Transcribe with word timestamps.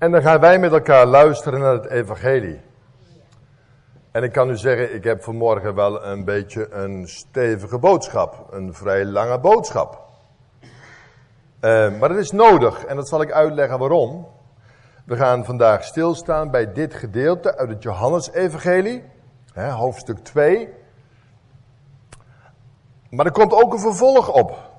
En 0.00 0.10
dan 0.10 0.22
gaan 0.22 0.40
wij 0.40 0.58
met 0.58 0.72
elkaar 0.72 1.06
luisteren 1.06 1.60
naar 1.60 1.72
het 1.72 1.86
evangelie. 1.86 2.60
En 4.10 4.22
ik 4.22 4.32
kan 4.32 4.50
u 4.50 4.56
zeggen, 4.56 4.94
ik 4.94 5.04
heb 5.04 5.22
vanmorgen 5.22 5.74
wel 5.74 6.04
een 6.04 6.24
beetje 6.24 6.70
een 6.70 7.08
stevige 7.08 7.78
boodschap. 7.78 8.46
Een 8.50 8.74
vrij 8.74 9.04
lange 9.04 9.38
boodschap. 9.38 10.08
Uh, 10.62 11.98
maar 11.98 12.08
het 12.08 12.18
is 12.18 12.30
nodig 12.30 12.84
en 12.84 12.96
dat 12.96 13.08
zal 13.08 13.22
ik 13.22 13.32
uitleggen 13.32 13.78
waarom. 13.78 14.26
We 15.04 15.16
gaan 15.16 15.44
vandaag 15.44 15.84
stilstaan 15.84 16.50
bij 16.50 16.72
dit 16.72 16.94
gedeelte 16.94 17.56
uit 17.56 17.68
het 17.68 17.82
Johannesevangelie, 17.82 19.04
hoofdstuk 19.54 20.18
2. 20.18 20.68
Maar 23.10 23.26
er 23.26 23.32
komt 23.32 23.52
ook 23.52 23.72
een 23.72 23.80
vervolg 23.80 24.32
op. 24.32 24.70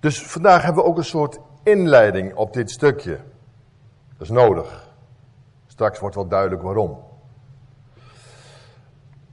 Dus 0.00 0.22
vandaag 0.26 0.62
hebben 0.62 0.82
we 0.82 0.88
ook 0.88 0.96
een 0.96 1.04
soort 1.04 1.38
inleiding 1.66 2.34
op 2.34 2.52
dit 2.52 2.70
stukje. 2.70 3.18
Dat 4.16 4.20
is 4.20 4.28
nodig. 4.28 4.88
Straks 5.66 5.98
wordt 5.98 6.14
wel 6.14 6.28
duidelijk 6.28 6.62
waarom. 6.62 6.98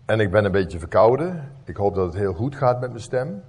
En 0.05 0.19
ik 0.19 0.31
ben 0.31 0.45
een 0.45 0.51
beetje 0.51 0.79
verkouden. 0.79 1.51
Ik 1.63 1.75
hoop 1.75 1.95
dat 1.95 2.05
het 2.05 2.15
heel 2.15 2.33
goed 2.33 2.55
gaat 2.55 2.79
met 2.79 2.89
mijn 2.89 3.01
stem. 3.01 3.43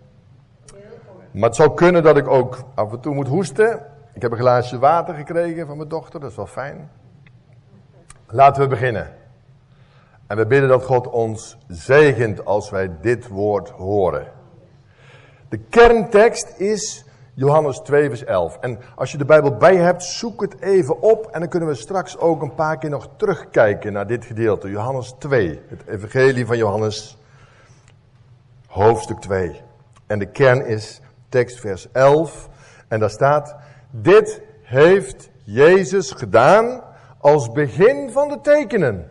Maar 1.30 1.48
het 1.48 1.57
zou 1.57 1.74
kunnen 1.74 2.02
dat 2.02 2.16
ik 2.16 2.29
ook 2.29 2.62
af 2.74 2.93
en 2.93 3.01
toe 3.01 3.15
moet 3.15 3.29
hoesten. 3.29 3.87
Ik 4.13 4.23
heb 4.23 4.32
een 4.32 4.38
glaasje 4.38 4.79
water 4.79 5.15
gekregen 5.15 5.66
van 5.66 5.76
mijn 5.76 5.88
dochter, 5.88 6.21
dat 6.21 6.30
is 6.30 6.37
wel 6.37 6.46
fijn. 6.46 6.91
Laten 8.26 8.63
we 8.63 8.69
beginnen. 8.69 9.10
En 10.26 10.37
we 10.37 10.46
bidden 10.46 10.69
dat 10.69 10.85
God 10.85 11.10
ons 11.10 11.59
zegent 11.69 12.45
als 12.45 12.71
wij 12.71 12.91
dit 13.01 13.29
woord 13.29 13.69
horen. 13.69 14.26
De 15.48 15.59
kerntekst 15.59 16.59
is 16.59 17.04
Johannes 17.37 17.79
2, 17.79 18.09
vers 18.09 18.24
11. 18.24 18.57
En 18.60 18.79
als 18.95 19.13
je 19.13 19.18
de 19.18 19.24
Bijbel 19.24 19.57
bij 19.57 19.77
hebt, 19.77 20.02
zoek 20.02 20.40
het 20.40 20.60
even 20.60 21.01
op. 21.01 21.27
En 21.27 21.41
dan 21.41 21.49
kunnen 21.49 21.68
we 21.68 21.74
straks 21.74 22.18
ook 22.18 22.43
een 22.43 22.54
paar 22.54 22.79
keer 22.79 22.91
nog 22.91 23.09
terugkijken 23.16 23.93
naar 23.93 24.07
dit 24.07 24.24
gedeelte. 24.24 24.71
Johannes 24.71 25.15
2, 25.18 25.60
het 25.68 25.87
evangelie 25.87 26.46
van 26.46 26.57
Johannes, 26.57 27.18
hoofdstuk 28.66 29.21
2. 29.21 29.60
En 30.07 30.18
de 30.18 30.26
kern 30.26 30.66
is 30.66 31.01
tekst 31.29 31.60
vers 31.60 31.93
11. 31.93 32.49
En 32.88 33.01
daar 33.01 33.10
staat, 33.10 33.57
dit 33.91 34.43
heeft 34.63 35.30
Jezus 35.43 36.10
gedaan 36.10 36.82
als 37.19 37.52
begin 37.52 38.10
van 38.10 38.29
de 38.29 38.41
tekenen. 38.41 39.10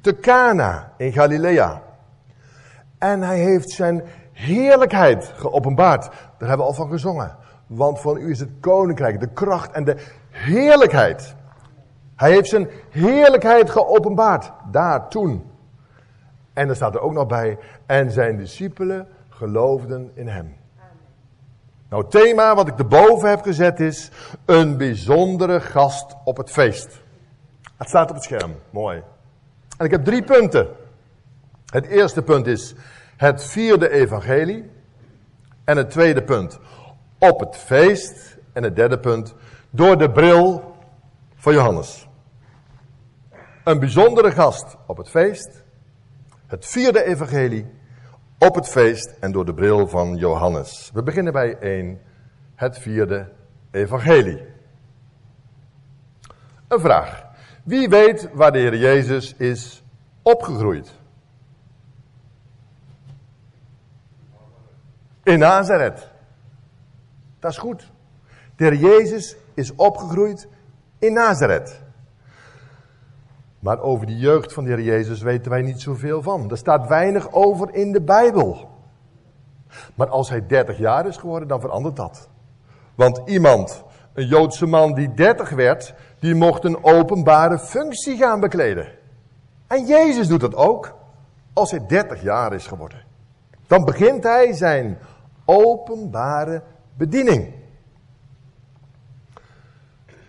Te 0.00 0.16
Cana 0.16 0.92
in 0.96 1.12
Galilea. 1.12 1.82
En 2.98 3.22
hij 3.22 3.38
heeft 3.38 3.70
zijn 3.70 4.02
heerlijkheid 4.36 5.32
geopenbaard. 5.36 6.02
Daar 6.38 6.48
hebben 6.48 6.66
we 6.66 6.72
al 6.72 6.72
van 6.72 6.90
gezongen. 6.90 7.36
Want 7.66 8.00
van 8.00 8.16
u 8.16 8.30
is 8.30 8.40
het 8.40 8.50
koninkrijk, 8.60 9.20
de 9.20 9.28
kracht 9.28 9.72
en 9.72 9.84
de 9.84 9.96
heerlijkheid. 10.30 11.34
Hij 12.16 12.30
heeft 12.30 12.48
zijn 12.48 12.68
heerlijkheid 12.90 13.70
geopenbaard. 13.70 14.52
Daar, 14.70 15.08
toen. 15.08 15.50
En 16.52 16.68
er 16.68 16.76
staat 16.76 16.94
er 16.94 17.00
ook 17.00 17.12
nog 17.12 17.26
bij. 17.26 17.58
En 17.86 18.10
zijn 18.10 18.36
discipelen 18.36 19.08
geloofden 19.28 20.10
in 20.14 20.28
hem. 20.28 20.56
Nou, 21.88 22.02
het 22.02 22.10
thema 22.10 22.54
wat 22.54 22.68
ik 22.68 22.78
erboven 22.78 23.28
heb 23.28 23.42
gezet 23.42 23.80
is 23.80 24.10
een 24.44 24.76
bijzondere 24.76 25.60
gast 25.60 26.16
op 26.24 26.36
het 26.36 26.50
feest. 26.50 27.02
Het 27.76 27.88
staat 27.88 28.08
op 28.08 28.14
het 28.14 28.24
scherm, 28.24 28.54
mooi. 28.70 29.02
En 29.78 29.84
ik 29.84 29.90
heb 29.90 30.04
drie 30.04 30.22
punten. 30.22 30.68
Het 31.66 31.86
eerste 31.86 32.22
punt 32.22 32.46
is 32.46 32.74
het 33.16 33.44
vierde 33.44 33.90
evangelie. 33.90 34.70
En 35.64 35.76
het 35.76 35.90
tweede 35.90 36.22
punt 36.22 36.58
op 37.18 37.40
het 37.40 37.56
feest. 37.56 38.36
En 38.52 38.62
het 38.62 38.76
derde 38.76 38.98
punt 38.98 39.34
door 39.70 39.98
de 39.98 40.10
bril 40.10 40.74
van 41.34 41.52
Johannes. 41.52 42.08
Een 43.64 43.78
bijzondere 43.78 44.30
gast 44.30 44.76
op 44.86 44.96
het 44.96 45.08
feest. 45.08 45.64
Het 46.46 46.66
vierde 46.66 47.04
evangelie 47.04 47.66
op 48.38 48.54
het 48.54 48.68
feest 48.68 49.14
en 49.20 49.32
door 49.32 49.44
de 49.44 49.54
bril 49.54 49.88
van 49.88 50.16
Johannes. 50.16 50.90
We 50.94 51.02
beginnen 51.02 51.32
bij 51.32 51.58
1, 51.58 52.00
het 52.54 52.78
vierde 52.78 53.32
evangelie. 53.70 54.42
Een 56.68 56.80
vraag. 56.80 57.24
Wie 57.64 57.88
weet 57.88 58.28
waar 58.32 58.52
de 58.52 58.58
Heer 58.58 58.76
Jezus 58.76 59.34
is 59.34 59.82
opgegroeid? 60.22 60.94
In 65.26 65.38
Nazareth. 65.38 66.08
Dat 67.38 67.50
is 67.50 67.58
goed. 67.58 67.92
De 68.56 68.64
Heer 68.64 68.74
Jezus 68.74 69.36
is 69.54 69.74
opgegroeid 69.74 70.48
in 70.98 71.12
Nazareth. 71.12 71.80
Maar 73.58 73.80
over 73.80 74.06
de 74.06 74.16
jeugd 74.16 74.52
van 74.52 74.64
de 74.64 74.70
Heer 74.70 74.82
Jezus 74.82 75.22
weten 75.22 75.50
wij 75.50 75.62
niet 75.62 75.80
zoveel 75.80 76.22
van. 76.22 76.50
Er 76.50 76.56
staat 76.56 76.88
weinig 76.88 77.32
over 77.32 77.74
in 77.74 77.92
de 77.92 78.00
Bijbel. 78.00 78.70
Maar 79.94 80.08
als 80.08 80.28
hij 80.28 80.46
30 80.46 80.78
jaar 80.78 81.06
is 81.06 81.16
geworden, 81.16 81.48
dan 81.48 81.60
verandert 81.60 81.96
dat. 81.96 82.28
Want 82.94 83.20
iemand, 83.24 83.84
een 84.12 84.26
Joodse 84.26 84.66
man 84.66 84.94
die 84.94 85.14
30 85.14 85.50
werd, 85.50 85.94
die 86.18 86.34
mocht 86.34 86.64
een 86.64 86.84
openbare 86.84 87.58
functie 87.58 88.16
gaan 88.16 88.40
bekleden. 88.40 88.88
En 89.66 89.86
Jezus 89.86 90.28
doet 90.28 90.40
dat 90.40 90.54
ook, 90.54 90.94
als 91.52 91.70
hij 91.70 91.86
30 91.86 92.22
jaar 92.22 92.52
is 92.52 92.66
geworden. 92.66 93.04
Dan 93.66 93.84
begint 93.84 94.22
hij 94.22 94.52
zijn 94.52 94.98
openbare 95.46 96.62
bediening. 96.94 97.54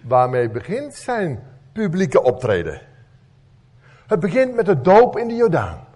Waarmee 0.02 0.50
begint 0.50 0.94
zijn 0.96 1.44
publieke 1.72 2.24
optreden? 2.24 2.82
Het 4.08 4.20
begint 4.20 4.56
met 4.56 4.66
de 4.66 4.82
doop 4.82 5.18
in 5.18 5.28
de 5.28 5.36
Jordaan. 5.36 5.88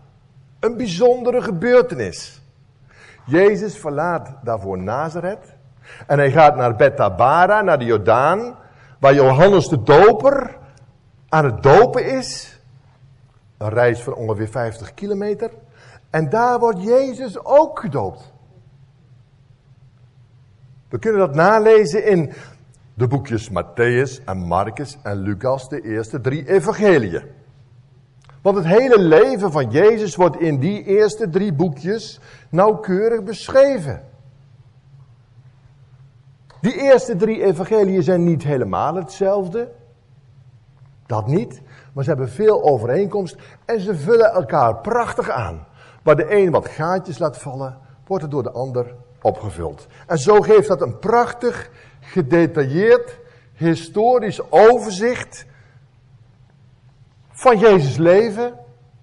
Een 0.59 0.77
bijzondere 0.77 1.41
gebeurtenis. 1.41 2.41
Jezus 3.25 3.77
verlaat 3.77 4.33
daarvoor 4.43 4.77
Nazareth. 4.77 5.55
En 6.07 6.17
hij 6.17 6.31
gaat 6.31 6.55
naar 6.55 6.75
Bethabara, 6.75 7.61
naar 7.61 7.79
de 7.79 7.85
Jordaan. 7.85 8.55
Waar 8.99 9.13
Johannes 9.13 9.67
de 9.67 9.83
doper 9.83 10.57
aan 11.29 11.45
het 11.45 11.63
dopen 11.63 12.05
is. 12.05 12.59
Een 13.57 13.69
reis 13.69 14.01
van 14.01 14.13
ongeveer 14.13 14.47
50 14.47 14.93
kilometer. 14.93 15.51
En 16.09 16.29
daar 16.29 16.59
wordt 16.59 16.83
Jezus 16.83 17.45
ook 17.45 17.79
gedoopt. 17.79 18.33
We 20.91 20.99
kunnen 20.99 21.19
dat 21.19 21.35
nalezen 21.35 22.05
in 22.05 22.31
de 22.93 23.07
boekjes 23.07 23.49
Matthäus 23.49 24.23
en 24.25 24.37
Marcus 24.37 24.97
en 25.03 25.17
Lucas, 25.17 25.69
de 25.69 25.81
eerste 25.81 26.21
drie 26.21 26.49
evangeliën. 26.49 27.23
Want 28.41 28.57
het 28.57 28.65
hele 28.65 28.99
leven 28.99 29.51
van 29.51 29.69
Jezus 29.69 30.15
wordt 30.15 30.39
in 30.39 30.59
die 30.59 30.83
eerste 30.83 31.29
drie 31.29 31.53
boekjes 31.53 32.19
nauwkeurig 32.49 33.23
beschreven. 33.23 34.03
Die 36.61 36.81
eerste 36.81 37.15
drie 37.15 37.43
evangeliën 37.43 38.03
zijn 38.03 38.23
niet 38.23 38.43
helemaal 38.43 38.95
hetzelfde. 38.95 39.71
Dat 41.05 41.27
niet. 41.27 41.61
Maar 41.93 42.03
ze 42.03 42.09
hebben 42.09 42.29
veel 42.29 42.63
overeenkomst 42.63 43.35
en 43.65 43.79
ze 43.79 43.95
vullen 43.95 44.31
elkaar 44.31 44.75
prachtig 44.75 45.29
aan. 45.29 45.67
Waar 46.03 46.15
de 46.15 46.35
een 46.35 46.51
wat 46.51 46.67
gaatjes 46.67 47.17
laat 47.17 47.37
vallen, 47.37 47.77
wordt 48.07 48.23
het 48.23 48.31
door 48.31 48.43
de 48.43 48.51
ander 48.51 48.95
opgevuld. 49.21 49.87
En 50.07 50.17
zo 50.17 50.41
geeft 50.41 50.67
dat 50.67 50.81
een 50.81 50.99
prachtig, 50.99 51.69
gedetailleerd, 51.99 53.19
historisch 53.53 54.51
overzicht 54.51 55.45
van 57.31 57.57
Jezus 57.59 57.97
leven, 57.97 58.53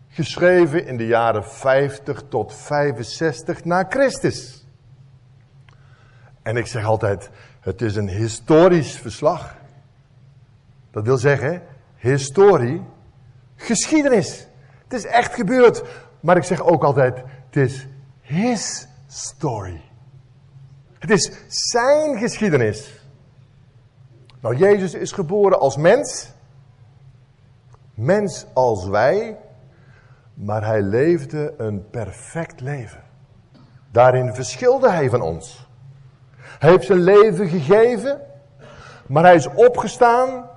geschreven 0.08 0.86
in 0.86 0.96
de 0.96 1.06
jaren 1.06 1.44
50 1.44 2.22
tot 2.28 2.54
65 2.54 3.64
na 3.64 3.84
Christus. 3.88 4.66
En 6.42 6.56
ik 6.56 6.66
zeg 6.66 6.84
altijd, 6.84 7.30
het 7.60 7.82
is 7.82 7.96
een 7.96 8.08
historisch 8.08 8.98
verslag. 8.98 9.56
Dat 10.90 11.04
wil 11.04 11.18
zeggen, 11.18 11.62
historie, 11.96 12.82
geschiedenis. 13.56 14.46
Het 14.82 14.92
is 14.92 15.06
echt 15.06 15.34
gebeurd. 15.34 15.82
Maar 16.20 16.36
ik 16.36 16.42
zeg 16.42 16.62
ook 16.62 16.84
altijd, 16.84 17.22
het 17.46 17.56
is 17.56 17.86
his 18.20 18.88
story. 19.06 19.87
Het 20.98 21.10
is 21.10 21.32
zijn 21.48 22.18
geschiedenis. 22.18 23.02
Nou, 24.40 24.56
Jezus 24.56 24.94
is 24.94 25.12
geboren 25.12 25.60
als 25.60 25.76
mens 25.76 26.36
mens 27.98 28.46
als 28.52 28.86
wij, 28.86 29.38
maar 30.34 30.64
hij 30.64 30.82
leefde 30.82 31.54
een 31.56 31.90
perfect 31.90 32.60
leven. 32.60 33.02
Daarin 33.90 34.34
verschilde 34.34 34.90
hij 34.90 35.10
van 35.10 35.20
ons. 35.20 35.68
Hij 36.36 36.70
heeft 36.70 36.86
zijn 36.86 36.98
leven 36.98 37.48
gegeven, 37.48 38.20
maar 39.06 39.22
hij 39.22 39.34
is 39.34 39.48
opgestaan, 39.54 40.50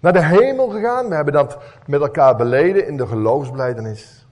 naar 0.00 0.12
de 0.12 0.24
hemel 0.24 0.68
gegaan. 0.68 1.08
We 1.08 1.14
hebben 1.14 1.34
dat 1.34 1.58
met 1.86 2.00
elkaar 2.00 2.36
beleden 2.36 2.86
in 2.86 2.96
de 2.96 3.06
geloofsblijdenis. 3.06 4.26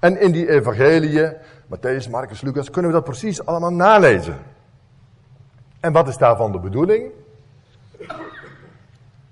En 0.00 0.20
in 0.20 0.32
die 0.32 0.50
evangeliën, 0.50 1.36
Matthäus, 1.70 2.08
Marcus, 2.08 2.40
Lucas, 2.40 2.70
kunnen 2.70 2.90
we 2.90 2.96
dat 2.96 3.04
precies 3.04 3.46
allemaal 3.46 3.72
nalezen. 3.72 4.38
En 5.80 5.92
wat 5.92 6.08
is 6.08 6.16
daarvan 6.16 6.52
de 6.52 6.58
bedoeling? 6.58 7.10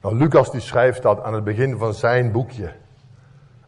Nou, 0.01 0.17
Lucas 0.17 0.51
die 0.51 0.61
schrijft 0.61 1.03
dat 1.03 1.23
aan 1.23 1.35
het 1.35 1.45
begin 1.45 1.79
van 1.79 1.95
zijn 1.95 2.33
boekje. 2.33 2.73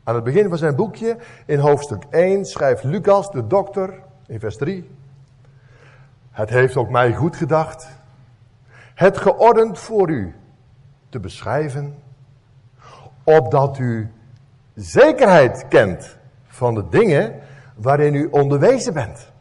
Aan 0.04 0.14
het 0.14 0.24
begin 0.24 0.48
van 0.48 0.58
zijn 0.58 0.76
boekje, 0.76 1.16
in 1.46 1.58
hoofdstuk 1.58 2.02
1, 2.10 2.44
schrijft 2.44 2.84
Lucas, 2.84 3.30
de 3.30 3.46
dokter, 3.46 3.94
in 4.26 4.40
vers 4.40 4.56
3. 4.56 4.90
Het 6.30 6.50
heeft 6.50 6.76
ook 6.76 6.90
mij 6.90 7.14
goed 7.14 7.36
gedacht. 7.36 7.88
Het 8.94 9.18
geordend 9.18 9.78
voor 9.78 10.10
u 10.10 10.34
te 11.08 11.20
beschrijven. 11.20 12.02
Opdat 13.24 13.78
u 13.78 14.12
zekerheid 14.74 15.68
kent 15.68 16.16
van 16.46 16.74
de 16.74 16.88
dingen 16.88 17.40
waarin 17.80 18.14
u 18.14 18.28
onderwezen 18.30 18.92
bent. 18.92 19.32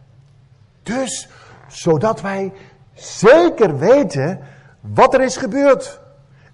Dus, 0.84 1.30
zodat 1.68 2.22
wij 2.22 2.54
zeker 2.94 3.78
weten 3.78 4.40
wat 4.80 5.14
er 5.14 5.22
is 5.22 5.38
gebeurd. 5.38 6.02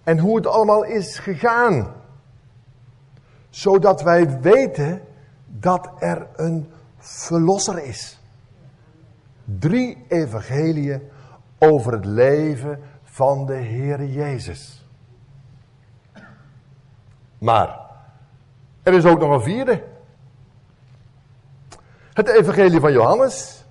En 0.03 0.19
hoe 0.19 0.35
het 0.35 0.47
allemaal 0.47 0.83
is 0.83 1.19
gegaan. 1.19 1.93
Zodat 3.49 4.01
wij 4.01 4.39
weten 4.39 5.01
dat 5.45 5.89
er 5.99 6.27
een 6.35 6.71
verlosser 6.97 7.83
is. 7.83 8.19
Drie 9.45 10.05
evangeliën 10.07 11.09
over 11.59 11.91
het 11.93 12.05
leven 12.05 12.79
van 13.03 13.45
de 13.45 13.53
Heer 13.53 14.05
Jezus. 14.05 14.85
Maar 17.37 17.79
er 18.83 18.93
is 18.93 19.05
ook 19.05 19.19
nog 19.19 19.31
een 19.31 19.41
vierde. 19.41 19.83
Het 22.15 22.27
evangelie 22.27 22.79
van 22.79 22.91
Johannes. 22.91 23.65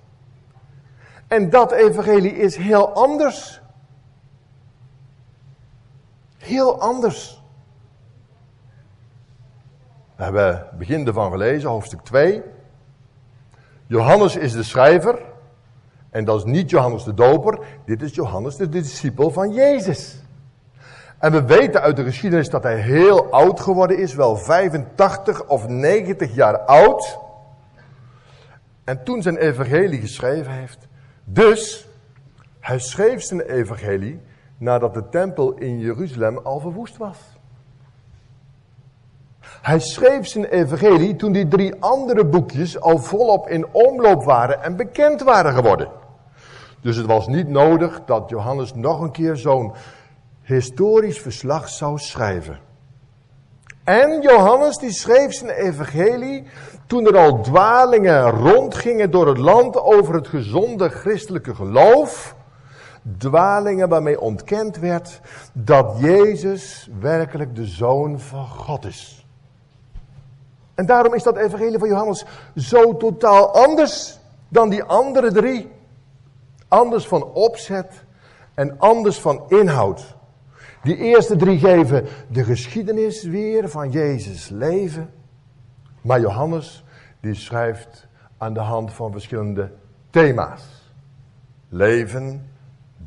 En 1.27 1.49
dat 1.49 1.71
evangelie 1.71 2.35
is 2.35 2.55
heel 2.55 2.93
anders. 2.93 3.61
Heel 6.37 6.79
anders. 6.81 7.43
We 10.15 10.23
hebben 10.23 10.67
begin 10.77 11.07
ervan 11.07 11.31
gelezen, 11.31 11.69
hoofdstuk 11.69 12.01
2. 12.01 12.43
Johannes 13.87 14.35
is 14.35 14.51
de 14.51 14.63
schrijver. 14.63 15.21
En 16.09 16.25
dat 16.25 16.37
is 16.37 16.43
niet 16.43 16.69
Johannes 16.69 17.03
de 17.03 17.13
doper. 17.13 17.59
Dit 17.85 18.01
is 18.01 18.15
Johannes 18.15 18.55
de 18.55 18.69
discipel 18.69 19.31
van 19.31 19.53
Jezus. 19.53 20.21
En 21.19 21.31
we 21.31 21.43
weten 21.43 21.81
uit 21.81 21.95
de 21.95 22.03
geschiedenis 22.03 22.49
dat 22.49 22.63
hij 22.63 22.79
heel 22.79 23.31
oud 23.31 23.59
geworden 23.59 23.97
is. 23.97 24.13
Wel 24.13 24.37
85 24.37 25.45
of 25.45 25.67
90 25.67 26.35
jaar 26.35 26.59
oud. 26.59 27.23
En 28.85 29.03
toen 29.03 29.21
zijn 29.21 29.37
evangelie 29.37 29.99
geschreven 29.99 30.51
heeft. 30.51 30.87
Dus, 31.23 31.87
hij 32.59 32.79
schreef 32.79 33.21
zijn 33.21 33.41
evangelie 33.41 34.21
nadat 34.57 34.93
de 34.93 35.09
tempel 35.09 35.53
in 35.53 35.79
Jeruzalem 35.79 36.37
al 36.37 36.59
verwoest 36.59 36.97
was. 36.97 37.17
Hij 39.61 39.79
schreef 39.79 40.27
zijn 40.27 40.45
evangelie 40.45 41.15
toen 41.15 41.31
die 41.31 41.47
drie 41.47 41.81
andere 41.81 42.25
boekjes 42.25 42.79
al 42.79 42.97
volop 42.97 43.49
in 43.49 43.67
omloop 43.71 44.23
waren 44.23 44.63
en 44.63 44.75
bekend 44.75 45.21
waren 45.21 45.53
geworden. 45.53 45.89
Dus 46.81 46.95
het 46.95 47.05
was 47.05 47.27
niet 47.27 47.47
nodig 47.47 48.01
dat 48.05 48.29
Johannes 48.29 48.73
nog 48.73 49.01
een 49.01 49.11
keer 49.11 49.35
zo'n 49.35 49.73
historisch 50.41 51.21
verslag 51.21 51.69
zou 51.69 51.97
schrijven. 51.97 52.59
En 53.85 54.21
Johannes 54.21 54.77
die 54.77 54.91
schreef 54.91 55.33
zijn 55.33 55.49
evangelie 55.49 56.43
toen 56.87 57.05
er 57.05 57.17
al 57.17 57.41
dwalingen 57.41 58.29
rondgingen 58.29 59.11
door 59.11 59.27
het 59.27 59.37
land 59.37 59.81
over 59.81 60.13
het 60.13 60.27
gezonde 60.27 60.89
christelijke 60.89 61.55
geloof. 61.55 62.35
Dwalingen 63.17 63.89
waarmee 63.89 64.19
ontkend 64.19 64.77
werd 64.77 65.21
dat 65.53 65.95
Jezus 65.99 66.89
werkelijk 66.99 67.55
de 67.55 67.65
Zoon 67.65 68.19
van 68.19 68.47
God 68.47 68.85
is. 68.85 69.25
En 70.75 70.85
daarom 70.85 71.13
is 71.13 71.23
dat 71.23 71.37
evangelie 71.37 71.79
van 71.79 71.87
Johannes 71.87 72.25
zo 72.55 72.97
totaal 72.97 73.53
anders 73.53 74.19
dan 74.47 74.69
die 74.69 74.83
andere 74.83 75.31
drie. 75.31 75.71
Anders 76.67 77.07
van 77.07 77.23
opzet 77.23 77.91
en 78.53 78.79
anders 78.79 79.19
van 79.19 79.43
inhoud. 79.47 80.14
Die 80.85 80.97
eerste 80.97 81.35
drie 81.35 81.59
geven 81.59 82.05
de 82.27 82.43
geschiedenis 82.43 83.23
weer 83.23 83.69
van 83.69 83.91
Jezus 83.91 84.49
leven. 84.49 85.09
Maar 86.01 86.19
Johannes 86.19 86.83
die 87.19 87.33
schrijft 87.33 88.07
aan 88.37 88.53
de 88.53 88.59
hand 88.59 88.93
van 88.93 89.11
verschillende 89.11 89.71
thema's. 90.09 90.93
Leven, 91.69 92.49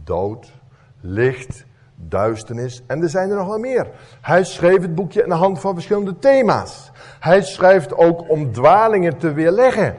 dood, 0.05 0.53
licht, 1.01 1.65
duisternis 1.95 2.83
en 2.87 3.03
er 3.03 3.09
zijn 3.09 3.31
er 3.31 3.37
nog 3.37 3.47
wel 3.47 3.59
meer. 3.59 3.91
Hij 4.21 4.45
schreef 4.45 4.81
het 4.83 4.95
boekje 4.95 5.23
aan 5.23 5.29
de 5.29 5.35
hand 5.35 5.61
van 5.61 5.75
verschillende 5.75 6.19
thema's. 6.19 6.91
Hij 7.21 7.43
schrijft 7.43 7.97
ook 7.97 8.31
om 8.31 8.53
dwalingen 8.53 9.19
te 9.19 9.33
weerleggen. 9.33 9.97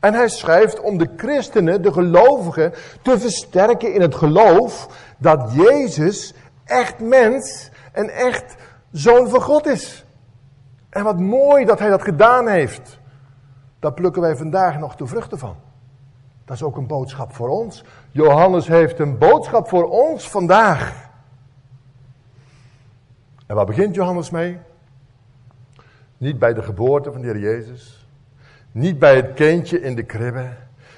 En 0.00 0.14
hij 0.14 0.28
schrijft 0.28 0.80
om 0.80 0.98
de 0.98 1.08
christenen, 1.16 1.82
de 1.82 1.92
gelovigen, 1.92 2.72
te 3.02 3.18
versterken 3.18 3.94
in 3.94 4.00
het 4.00 4.14
geloof 4.14 4.88
dat 5.18 5.52
Jezus 5.52 6.34
echt 6.70 7.00
mens 7.00 7.70
en 7.92 8.10
echt 8.10 8.56
zoon 8.90 9.28
van 9.28 9.40
God 9.40 9.66
is. 9.66 10.04
En 10.90 11.04
wat 11.04 11.18
mooi 11.18 11.64
dat 11.64 11.78
hij 11.78 11.88
dat 11.88 12.02
gedaan 12.02 12.48
heeft. 12.48 12.98
Daar 13.78 13.92
plukken 13.92 14.22
wij 14.22 14.36
vandaag 14.36 14.78
nog 14.78 14.96
de 14.96 15.06
vruchten 15.06 15.38
van. 15.38 15.56
Dat 16.44 16.56
is 16.56 16.62
ook 16.62 16.76
een 16.76 16.86
boodschap 16.86 17.34
voor 17.34 17.48
ons. 17.48 17.84
Johannes 18.10 18.68
heeft 18.68 18.98
een 18.98 19.18
boodschap 19.18 19.68
voor 19.68 19.88
ons 19.88 20.30
vandaag. 20.30 21.08
En 23.46 23.54
waar 23.56 23.66
begint 23.66 23.94
Johannes 23.94 24.30
mee? 24.30 24.58
Niet 26.18 26.38
bij 26.38 26.54
de 26.54 26.62
geboorte 26.62 27.12
van 27.12 27.20
de 27.20 27.26
Heer 27.26 27.38
Jezus. 27.38 28.06
Niet 28.72 28.98
bij 28.98 29.16
het 29.16 29.32
kindje 29.34 29.80
in 29.80 29.94
de 29.94 30.02
kribbe. 30.02 30.48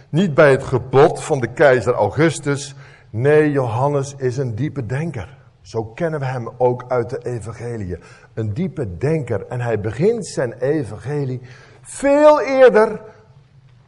Niet 0.08 0.34
bij 0.34 0.50
het 0.50 0.62
gebod 0.62 1.22
van 1.22 1.40
de 1.40 1.52
keizer 1.52 1.94
Augustus. 1.94 2.74
Nee, 3.10 3.50
Johannes 3.50 4.14
is 4.16 4.36
een 4.36 4.54
diepe 4.54 4.86
denker. 4.86 5.41
Zo 5.62 5.84
kennen 5.84 6.20
we 6.20 6.26
hem 6.26 6.48
ook 6.56 6.84
uit 6.88 7.10
de 7.10 7.18
evangelie. 7.24 7.98
Een 8.34 8.54
diepe 8.54 8.96
denker. 8.96 9.46
En 9.46 9.60
hij 9.60 9.80
begint 9.80 10.26
zijn 10.26 10.52
evangelie 10.52 11.40
veel 11.82 12.40
eerder, 12.40 13.00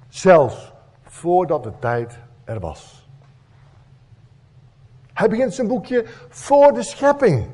zelfs 0.09 0.73
voordat 1.05 1.63
de 1.63 1.73
tijd 1.79 2.19
er 2.45 2.61
was. 2.61 3.09
Hij 5.13 5.29
begint 5.29 5.55
zijn 5.55 5.69
boekje 5.69 6.05
voor 6.29 6.73
de 6.73 6.83
schepping. 6.83 7.51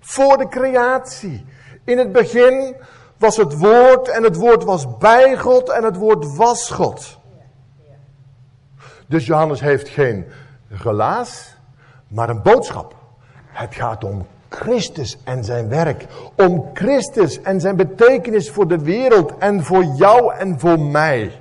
Voor 0.00 0.38
de 0.38 0.48
creatie. 0.48 1.44
In 1.84 1.98
het 1.98 2.12
begin 2.12 2.76
was 3.16 3.36
het 3.36 3.58
woord 3.58 4.08
en 4.08 4.22
het 4.22 4.36
woord 4.36 4.64
was 4.64 4.98
bij 4.98 5.36
God 5.36 5.70
en 5.70 5.84
het 5.84 5.96
woord 5.96 6.36
was 6.36 6.70
God. 6.70 7.18
Dus 9.06 9.26
Johannes 9.26 9.60
heeft 9.60 9.88
geen 9.88 10.26
relaas, 10.68 11.56
maar 12.08 12.28
een 12.28 12.42
boodschap. 12.42 12.95
Het 13.56 13.74
gaat 13.74 14.04
om 14.04 14.26
Christus 14.48 15.18
en 15.24 15.44
zijn 15.44 15.68
werk. 15.68 16.06
Om 16.36 16.70
Christus 16.74 17.42
en 17.42 17.60
zijn 17.60 17.76
betekenis 17.76 18.50
voor 18.50 18.68
de 18.68 18.78
wereld 18.78 19.38
en 19.38 19.64
voor 19.64 19.84
jou 19.84 20.34
en 20.34 20.60
voor 20.60 20.80
mij. 20.80 21.40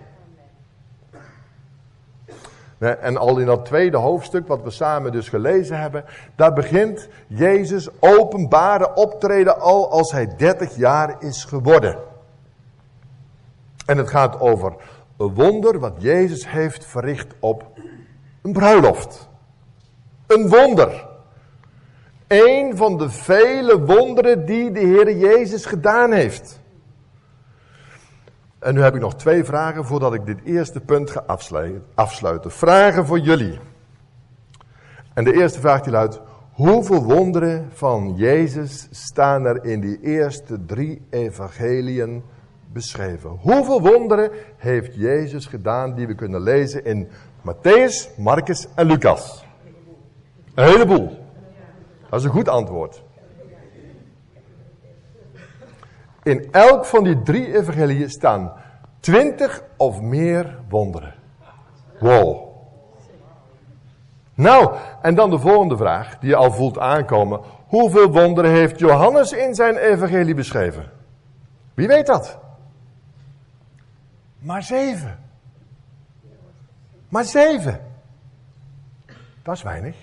En 2.77 3.17
al 3.17 3.38
in 3.38 3.45
dat 3.45 3.65
tweede 3.65 3.98
hoofdstuk, 3.98 4.48
wat 4.48 4.63
we 4.63 4.69
samen 4.69 5.12
dus 5.12 5.29
gelezen 5.29 5.79
hebben, 5.79 6.05
daar 6.36 6.53
begint 6.53 7.07
Jezus 7.27 7.89
openbare 8.00 8.93
optreden 8.93 9.60
al 9.60 9.91
als 9.91 10.12
hij 10.12 10.36
30 10.38 10.75
jaar 10.75 11.15
is 11.19 11.43
geworden. 11.43 11.98
En 13.86 13.98
het 13.98 14.10
gaat 14.10 14.39
over 14.39 14.75
een 15.17 15.34
wonder 15.34 15.79
wat 15.79 15.93
Jezus 15.98 16.50
heeft 16.50 16.86
verricht 16.86 17.34
op 17.39 17.63
een 18.41 18.53
bruiloft. 18.53 19.29
Een 20.27 20.50
wonder. 20.50 21.13
Een 22.27 22.77
van 22.77 22.98
de 22.98 23.10
vele 23.10 23.79
wonderen 23.79 24.46
die 24.46 24.72
de 24.72 24.79
Heer 24.79 25.17
Jezus 25.17 25.65
gedaan 25.65 26.12
heeft. 26.12 26.60
En 28.60 28.74
nu 28.74 28.82
heb 28.82 28.96
ik 28.96 29.01
nog 29.01 29.15
twee 29.15 29.44
vragen 29.44 29.86
voordat 29.86 30.13
ik 30.13 30.25
dit 30.25 30.39
eerste 30.44 30.79
punt 30.79 31.10
ga 31.10 31.24
afsluiten. 31.96 32.51
Vragen 32.51 33.05
voor 33.05 33.20
jullie. 33.20 33.60
En 35.13 35.24
de 35.24 35.34
eerste 35.34 35.60
vraag 35.60 35.82
die 35.82 35.91
luidt, 35.91 36.22
hoeveel 36.51 37.03
wonderen 37.03 37.70
van 37.74 38.13
Jezus 38.15 38.88
staan 38.91 39.46
er 39.46 39.65
in 39.65 39.79
die 39.79 40.01
eerste 40.01 40.65
drie 40.65 41.01
evangeliën 41.10 42.24
beschreven? 42.74 43.29
Hoeveel 43.29 43.82
wonderen 43.82 44.32
heeft 44.58 44.96
Jezus 44.96 45.46
gedaan 45.46 45.96
die 45.96 46.08
we 46.08 46.15
kunnen 46.15 46.41
lezen 46.41 46.86
in 46.86 47.08
Matthäus, 47.41 48.17
Marcus 48.17 48.67
en 48.75 48.86
Lucas? 48.86 49.46
Een 50.53 50.65
heleboel. 50.65 51.25
Dat 52.15 52.24
is 52.24 52.29
een 52.29 52.36
goed 52.36 52.50
antwoord. 52.50 53.03
In 56.24 56.51
elk 56.51 56.86
van 56.86 57.03
die 57.03 57.22
drie 57.22 57.55
evangeliën 57.55 58.10
staan 58.10 58.53
twintig 59.00 59.63
of 59.77 60.01
meer 60.01 60.60
wonderen. 60.69 61.13
Wow. 62.00 62.48
Nou, 64.34 64.75
en 65.01 65.15
dan 65.15 65.29
de 65.29 65.39
volgende 65.39 65.77
vraag, 65.77 66.19
die 66.19 66.29
je 66.29 66.36
al 66.36 66.51
voelt 66.51 66.79
aankomen. 66.79 67.41
Hoeveel 67.67 68.12
wonderen 68.12 68.51
heeft 68.51 68.79
Johannes 68.79 69.31
in 69.31 69.55
zijn 69.55 69.77
evangelie 69.77 70.34
beschreven? 70.34 70.91
Wie 71.74 71.88
weet 71.88 72.05
dat? 72.05 72.39
Maar 74.39 74.63
zeven. 74.63 75.19
Maar 77.10 77.24
zeven. 77.24 77.81
Dat 79.43 79.55
is 79.55 79.63
weinig. 79.63 79.95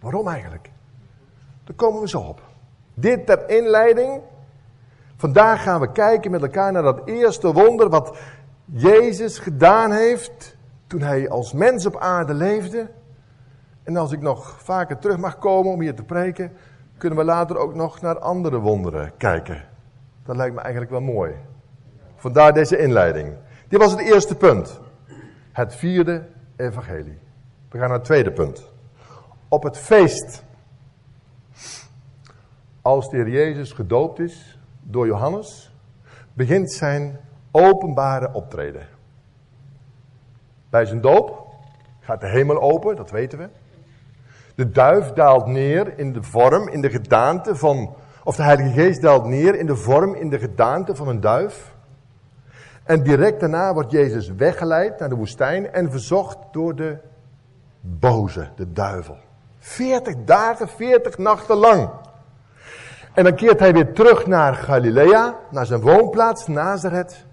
Waarom 0.00 0.28
eigenlijk? 0.28 0.70
Daar 1.68 1.76
komen 1.76 2.00
we 2.00 2.08
zo 2.08 2.20
op. 2.20 2.42
Dit 2.94 3.26
ter 3.26 3.48
inleiding. 3.48 4.20
Vandaag 5.16 5.62
gaan 5.62 5.80
we 5.80 5.92
kijken 5.92 6.30
met 6.30 6.42
elkaar 6.42 6.72
naar 6.72 6.82
dat 6.82 7.00
eerste 7.04 7.52
wonder 7.52 7.88
wat 7.88 8.18
Jezus 8.64 9.38
gedaan 9.38 9.92
heeft 9.92 10.56
toen 10.86 11.00
hij 11.00 11.28
als 11.28 11.52
mens 11.52 11.86
op 11.86 11.96
aarde 11.96 12.34
leefde. 12.34 12.90
En 13.82 13.96
als 13.96 14.12
ik 14.12 14.20
nog 14.20 14.62
vaker 14.62 14.98
terug 14.98 15.18
mag 15.18 15.38
komen 15.38 15.72
om 15.72 15.80
hier 15.80 15.94
te 15.94 16.02
preken, 16.02 16.52
kunnen 16.98 17.18
we 17.18 17.24
later 17.24 17.56
ook 17.56 17.74
nog 17.74 18.00
naar 18.00 18.18
andere 18.18 18.58
wonderen 18.58 19.12
kijken. 19.16 19.64
Dat 20.24 20.36
lijkt 20.36 20.54
me 20.54 20.60
eigenlijk 20.60 20.90
wel 20.90 21.00
mooi. 21.00 21.34
Vandaar 22.16 22.52
deze 22.52 22.78
inleiding. 22.78 23.34
Dit 23.68 23.80
was 23.80 23.90
het 23.90 24.00
eerste 24.00 24.36
punt. 24.36 24.80
Het 25.52 25.74
vierde 25.74 26.28
evangelie. 26.56 27.18
We 27.70 27.78
gaan 27.78 27.88
naar 27.88 27.96
het 27.96 28.06
tweede 28.06 28.32
punt. 28.32 28.72
Op 29.48 29.62
het 29.62 29.78
feest. 29.78 30.46
Als 32.88 33.10
de 33.10 33.16
Heer 33.16 33.28
Jezus 33.28 33.72
gedoopt 33.72 34.18
is 34.18 34.58
door 34.82 35.06
Johannes, 35.06 35.74
begint 36.32 36.72
zijn 36.72 37.20
openbare 37.50 38.32
optreden. 38.32 38.88
Bij 40.70 40.84
zijn 40.84 41.00
doop 41.00 41.46
gaat 42.00 42.20
de 42.20 42.28
hemel 42.28 42.60
open, 42.60 42.96
dat 42.96 43.10
weten 43.10 43.38
we. 43.38 43.48
De 44.54 44.70
duif 44.70 45.12
daalt 45.12 45.46
neer 45.46 45.98
in 45.98 46.12
de 46.12 46.22
vorm, 46.22 46.68
in 46.68 46.80
de 46.80 46.90
gedaante 46.90 47.56
van, 47.56 47.94
of 48.24 48.36
de 48.36 48.42
Heilige 48.42 48.70
Geest 48.70 49.02
daalt 49.02 49.24
neer 49.24 49.54
in 49.54 49.66
de 49.66 49.76
vorm, 49.76 50.14
in 50.14 50.28
de 50.28 50.38
gedaante 50.38 50.94
van 50.94 51.08
een 51.08 51.20
duif. 51.20 51.74
En 52.84 53.02
direct 53.02 53.40
daarna 53.40 53.74
wordt 53.74 53.90
Jezus 53.90 54.28
weggeleid 54.28 54.98
naar 54.98 55.08
de 55.08 55.16
woestijn 55.16 55.72
en 55.72 55.90
verzocht 55.90 56.38
door 56.52 56.74
de 56.74 56.98
boze, 57.80 58.48
de 58.56 58.72
duivel. 58.72 59.16
Veertig 59.58 60.14
dagen, 60.24 60.68
veertig 60.68 61.18
nachten 61.18 61.56
lang. 61.56 61.90
En 63.18 63.24
dan 63.24 63.34
keert 63.34 63.58
hij 63.58 63.72
weer 63.72 63.92
terug 63.92 64.26
naar 64.26 64.54
Galilea, 64.54 65.38
naar 65.50 65.66
zijn 65.66 65.80
woonplaats, 65.80 66.46
Nazareth. 66.46 67.24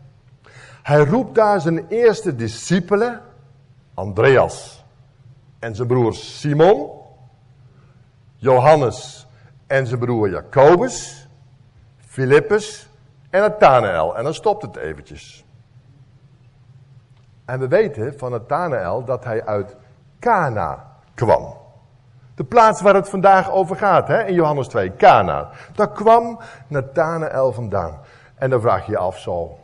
Hij 0.84 1.06
roept 1.06 1.36
daar 1.36 1.62
zijn 1.62 1.88
eerste 1.88 2.36
discipelen, 2.36 3.22
Andreas 3.94 4.86
en 5.60 5.76
zijn 5.76 5.88
broer 5.88 6.14
Simon, 6.14 6.90
Johannes 8.36 9.28
en 9.68 9.88
zijn 9.88 10.00
broer 10.00 10.30
Jacobus, 10.30 11.28
Filippus 11.98 12.90
en 13.30 13.42
Nathanael. 13.42 14.18
En 14.18 14.24
dan 14.24 14.34
stopt 14.34 14.62
het 14.62 14.76
eventjes. 14.76 15.46
En 17.46 17.60
we 17.60 17.68
weten 17.68 18.18
van 18.18 18.32
Nathanael 18.32 19.04
dat 19.04 19.24
hij 19.24 19.46
uit 19.46 19.76
Cana 20.20 20.98
kwam. 21.14 21.65
De 22.36 22.44
plaats 22.44 22.82
waar 22.82 22.96
het 22.96 23.10
vandaag 23.10 23.52
over 23.52 23.76
gaat, 23.76 24.08
hè, 24.08 24.24
in 24.24 24.34
Johannes 24.34 24.68
2, 24.68 24.96
Cana. 24.96 25.50
Daar 25.76 25.92
kwam 25.92 26.40
Nathanael 26.68 27.52
vandaan. 27.52 28.00
En 28.36 28.50
dan 28.50 28.62
vraag 28.62 28.86
je 28.86 28.92
je 28.92 28.98
af 28.98 29.20
zo, 29.20 29.58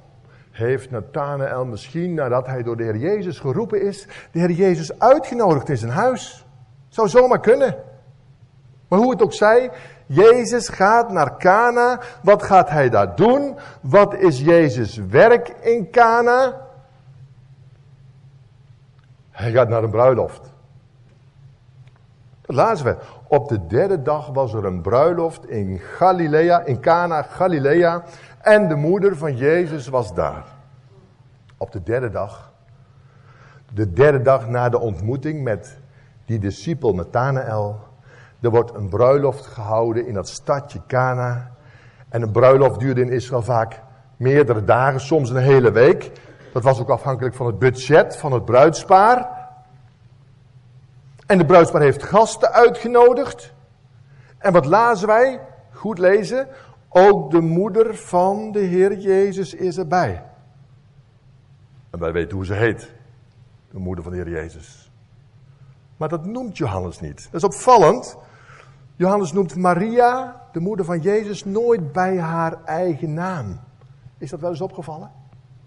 heeft 0.52 0.92
Nathanael 0.92 1.66
misschien 1.66 2.14
nadat 2.14 2.48
hij 2.48 2.64
door 2.64 2.78
de 2.78 2.84
Heer 2.84 2.98
Jezus 2.98 3.40
geroepen 3.40 3.82
is, 3.82 4.08
de 4.32 4.40
Heer 4.40 4.52
Jezus 4.52 5.00
uitgenodigd 5.00 5.70
in 5.70 5.78
zijn 5.78 5.92
huis? 5.92 6.46
Zou 6.90 7.10
zomaar 7.10 7.40
kunnen. 7.40 7.76
Maar 8.88 9.00
hoe 9.00 9.12
het 9.12 9.22
ook 9.22 9.34
zij, 9.34 9.72
Jezus 10.06 10.70
gaat 10.70 11.12
naar 11.12 11.38
Cana. 11.38 12.00
Wat 12.24 12.44
gaat 12.44 12.70
hij 12.70 12.90
daar 12.90 13.16
doen? 13.16 13.58
Wat 13.82 14.14
is 14.14 14.40
Jezus 14.40 14.98
werk 14.98 15.50
in 15.50 15.90
Cana? 15.90 16.62
Hij 19.32 19.52
gaat 19.52 19.70
naar 19.70 19.84
een 19.84 19.90
bruiloft. 19.90 20.51
Lazen 22.54 22.86
we. 22.86 22.96
Op 23.28 23.50
de 23.50 23.68
derde 23.68 24.02
dag 24.02 24.28
was 24.28 24.54
er 24.54 24.66
een 24.66 24.82
bruiloft 24.82 25.50
in 25.50 25.80
Galilea, 25.80 26.64
in 26.66 26.80
Cana, 26.80 27.22
Galilea. 27.22 28.04
En 28.42 28.68
de 28.68 28.76
moeder 28.76 29.18
van 29.18 29.36
Jezus 29.36 29.88
was 29.88 30.14
daar. 30.14 30.46
Op 31.58 31.72
de 31.72 31.84
derde 31.84 32.10
dag. 32.10 32.52
De 33.74 33.94
derde 33.94 34.22
dag 34.22 34.48
na 34.48 34.70
de 34.70 34.80
ontmoeting 34.80 35.44
met 35.44 35.80
die 36.26 36.40
discipel 36.40 36.94
Nathanael. 36.94 37.80
Er 38.42 38.50
wordt 38.50 38.74
een 38.74 38.90
bruiloft 38.90 39.46
gehouden 39.46 40.08
in 40.08 40.14
dat 40.14 40.30
stadje 40.30 40.80
Cana. 40.88 41.52
En 42.10 42.22
een 42.22 42.32
bruiloft 42.32 42.80
duurde 42.80 43.02
in 43.02 43.12
Israël 43.12 43.42
vaak 43.42 43.82
meerdere 44.18 44.64
dagen, 44.64 45.00
soms 45.00 45.30
een 45.30 45.38
hele 45.38 45.72
week. 45.72 46.12
Dat 46.54 46.64
was 46.64 46.80
ook 46.80 46.90
afhankelijk 46.90 47.36
van 47.36 47.46
het 47.46 47.60
budget 47.60 48.18
van 48.18 48.32
het 48.32 48.46
bruidspaar. 48.46 49.41
En 51.32 51.38
de 51.38 51.46
bruidspaar 51.46 51.82
heeft 51.82 52.04
gasten 52.04 52.52
uitgenodigd. 52.52 53.54
En 54.38 54.54
wat 54.54 54.66
lazen 54.66 55.08
wij? 55.08 55.40
Goed 55.72 55.98
lezen. 55.98 56.48
Ook 56.90 57.32
de 57.32 57.42
moeder 57.42 57.96
van 57.96 58.52
de 58.52 58.60
Heer 58.60 58.98
Jezus 58.98 59.54
is 59.54 59.78
erbij. 59.78 60.24
En 61.90 62.00
wij 62.00 62.12
weten 62.12 62.36
hoe 62.36 62.46
ze 62.46 62.54
heet. 62.54 62.92
De 63.70 63.80
moeder 63.80 64.04
van 64.04 64.14
de 64.14 64.18
Heer 64.18 64.30
Jezus. 64.30 64.92
Maar 65.98 66.10
dat 66.10 66.26
noemt 66.26 66.58
Johannes 66.58 67.00
niet. 67.00 67.28
Dat 67.32 67.42
is 67.42 67.48
opvallend. 67.48 68.18
Johannes 68.96 69.32
noemt 69.32 69.56
Maria, 69.56 70.42
de 70.52 70.60
moeder 70.60 70.86
van 70.86 71.00
Jezus, 71.00 71.46
nooit 71.46 71.92
bij 71.92 72.20
haar 72.20 72.64
eigen 72.64 73.14
naam. 73.14 73.60
Is 74.18 74.30
dat 74.30 74.40
wel 74.40 74.50
eens 74.50 74.62
opgevallen? 74.62 75.12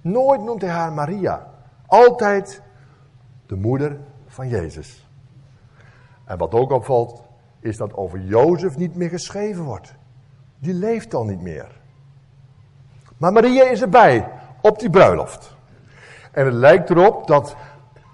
Nooit 0.01 0.43
noemt 0.43 0.61
hij 0.61 0.71
haar 0.71 0.93
Maria. 0.93 1.47
Altijd 1.87 2.63
de 3.47 3.57
moeder 3.57 4.01
van 4.27 4.49
Jezus. 4.49 5.04
En 6.25 6.39
wat 6.39 6.53
ook 6.53 6.71
opvalt, 6.71 7.23
is 7.61 7.77
dat 7.77 7.95
over 7.95 8.19
Jozef 8.19 8.77
niet 8.77 8.95
meer 8.95 9.09
geschreven 9.09 9.63
wordt. 9.63 9.95
Die 10.59 10.75
leeft 10.75 11.15
al 11.15 11.25
niet 11.25 11.41
meer. 11.41 11.81
Maar 13.17 13.33
Maria 13.33 13.65
is 13.65 13.83
erbij, 13.83 14.29
op 14.61 14.79
die 14.79 14.91
bruiloft. 14.91 15.57
En 16.33 16.45
het 16.45 16.55
lijkt 16.55 16.91
erop 16.91 17.27
dat 17.27 17.57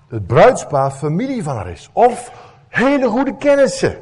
het 0.09 0.27
bruidspaar 0.27 0.91
familie 0.91 1.43
van 1.43 1.57
haar 1.57 1.71
is. 1.71 1.91
Of 1.93 2.33
hele 2.69 3.09
goede 3.09 3.37
kennissen. 3.37 3.97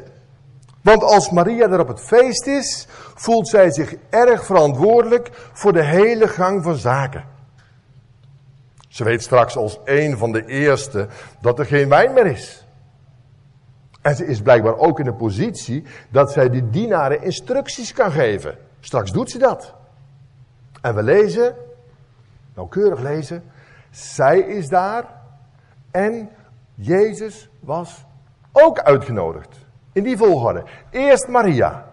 Want 0.82 1.02
als 1.02 1.30
Maria 1.30 1.68
er 1.68 1.80
op 1.80 1.88
het 1.88 2.00
feest 2.00 2.46
is, 2.46 2.86
voelt 3.14 3.48
zij 3.48 3.70
zich 3.70 3.94
erg 4.10 4.44
verantwoordelijk 4.44 5.30
voor 5.52 5.72
de 5.72 5.82
hele 5.82 6.28
gang 6.28 6.62
van 6.62 6.74
zaken. 6.74 7.24
Ze 8.88 9.04
weet 9.04 9.22
straks 9.22 9.56
als 9.56 9.80
een 9.84 10.18
van 10.18 10.32
de 10.32 10.46
eerste 10.46 11.08
dat 11.40 11.58
er 11.58 11.66
geen 11.66 11.88
wijn 11.88 12.12
meer 12.12 12.26
is. 12.26 12.66
En 14.08 14.16
ze 14.16 14.26
is 14.26 14.42
blijkbaar 14.42 14.76
ook 14.76 15.00
in 15.00 15.06
een 15.06 15.16
positie 15.16 15.84
dat 16.10 16.32
zij 16.32 16.50
die 16.50 16.70
dienaren 16.70 17.22
instructies 17.22 17.92
kan 17.92 18.10
geven. 18.10 18.58
Straks 18.80 19.12
doet 19.12 19.30
ze 19.30 19.38
dat. 19.38 19.74
En 20.80 20.94
we 20.94 21.02
lezen, 21.02 21.54
nauwkeurig 22.54 23.00
lezen, 23.00 23.42
zij 23.90 24.38
is 24.38 24.68
daar 24.68 25.04
en 25.90 26.30
Jezus 26.74 27.48
was 27.60 28.04
ook 28.52 28.80
uitgenodigd. 28.80 29.66
In 29.92 30.02
die 30.02 30.16
volgorde. 30.16 30.64
Eerst 30.90 31.28
Maria. 31.28 31.84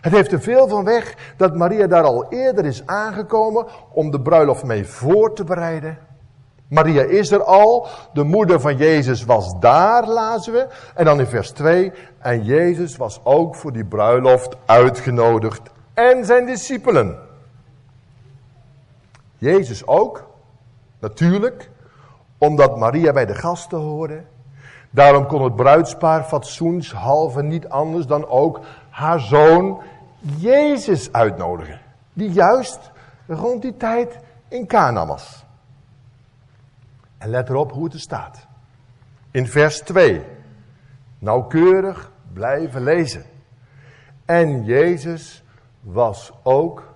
Het 0.00 0.12
heeft 0.12 0.32
er 0.32 0.40
veel 0.40 0.68
van 0.68 0.84
weg 0.84 1.34
dat 1.36 1.56
Maria 1.56 1.86
daar 1.86 2.04
al 2.04 2.26
eerder 2.28 2.64
is 2.64 2.86
aangekomen 2.86 3.66
om 3.92 4.10
de 4.10 4.20
bruiloft 4.20 4.64
mee 4.64 4.86
voor 4.86 5.34
te 5.34 5.44
bereiden. 5.44 5.98
Maria 6.72 7.02
is 7.02 7.30
er 7.30 7.42
al, 7.42 7.86
de 8.12 8.22
moeder 8.24 8.60
van 8.60 8.76
Jezus 8.76 9.24
was 9.24 9.58
daar, 9.60 10.06
lazen 10.06 10.52
we. 10.52 10.66
En 10.94 11.04
dan 11.04 11.20
in 11.20 11.26
vers 11.26 11.50
2, 11.50 11.92
en 12.18 12.44
Jezus 12.44 12.96
was 12.96 13.20
ook 13.22 13.54
voor 13.54 13.72
die 13.72 13.84
bruiloft 13.84 14.56
uitgenodigd 14.66 15.60
en 15.94 16.24
zijn 16.24 16.46
discipelen. 16.46 17.18
Jezus 19.38 19.86
ook, 19.86 20.26
natuurlijk, 20.98 21.70
omdat 22.38 22.78
Maria 22.78 23.12
bij 23.12 23.26
de 23.26 23.34
gasten 23.34 23.78
hoorde. 23.78 24.22
Daarom 24.90 25.26
kon 25.26 25.42
het 25.42 25.56
bruidspaar 25.56 26.22
fatsoenshalve 26.22 27.42
niet 27.42 27.68
anders 27.68 28.06
dan 28.06 28.28
ook 28.28 28.60
haar 28.90 29.20
zoon 29.20 29.82
Jezus 30.36 31.12
uitnodigen. 31.12 31.80
Die 32.12 32.30
juist 32.30 32.90
rond 33.26 33.62
die 33.62 33.76
tijd 33.76 34.18
in 34.48 34.66
Cana 34.66 35.06
was. 35.06 35.41
En 37.22 37.30
let 37.30 37.48
erop 37.48 37.72
hoe 37.72 37.84
het 37.84 37.92
er 37.92 38.00
staat. 38.00 38.46
In 39.30 39.46
vers 39.46 39.80
2. 39.80 40.24
Nauwkeurig 41.18 42.10
blijven 42.32 42.82
lezen. 42.82 43.24
En 44.24 44.64
Jezus 44.64 45.44
was 45.80 46.32
ook 46.42 46.94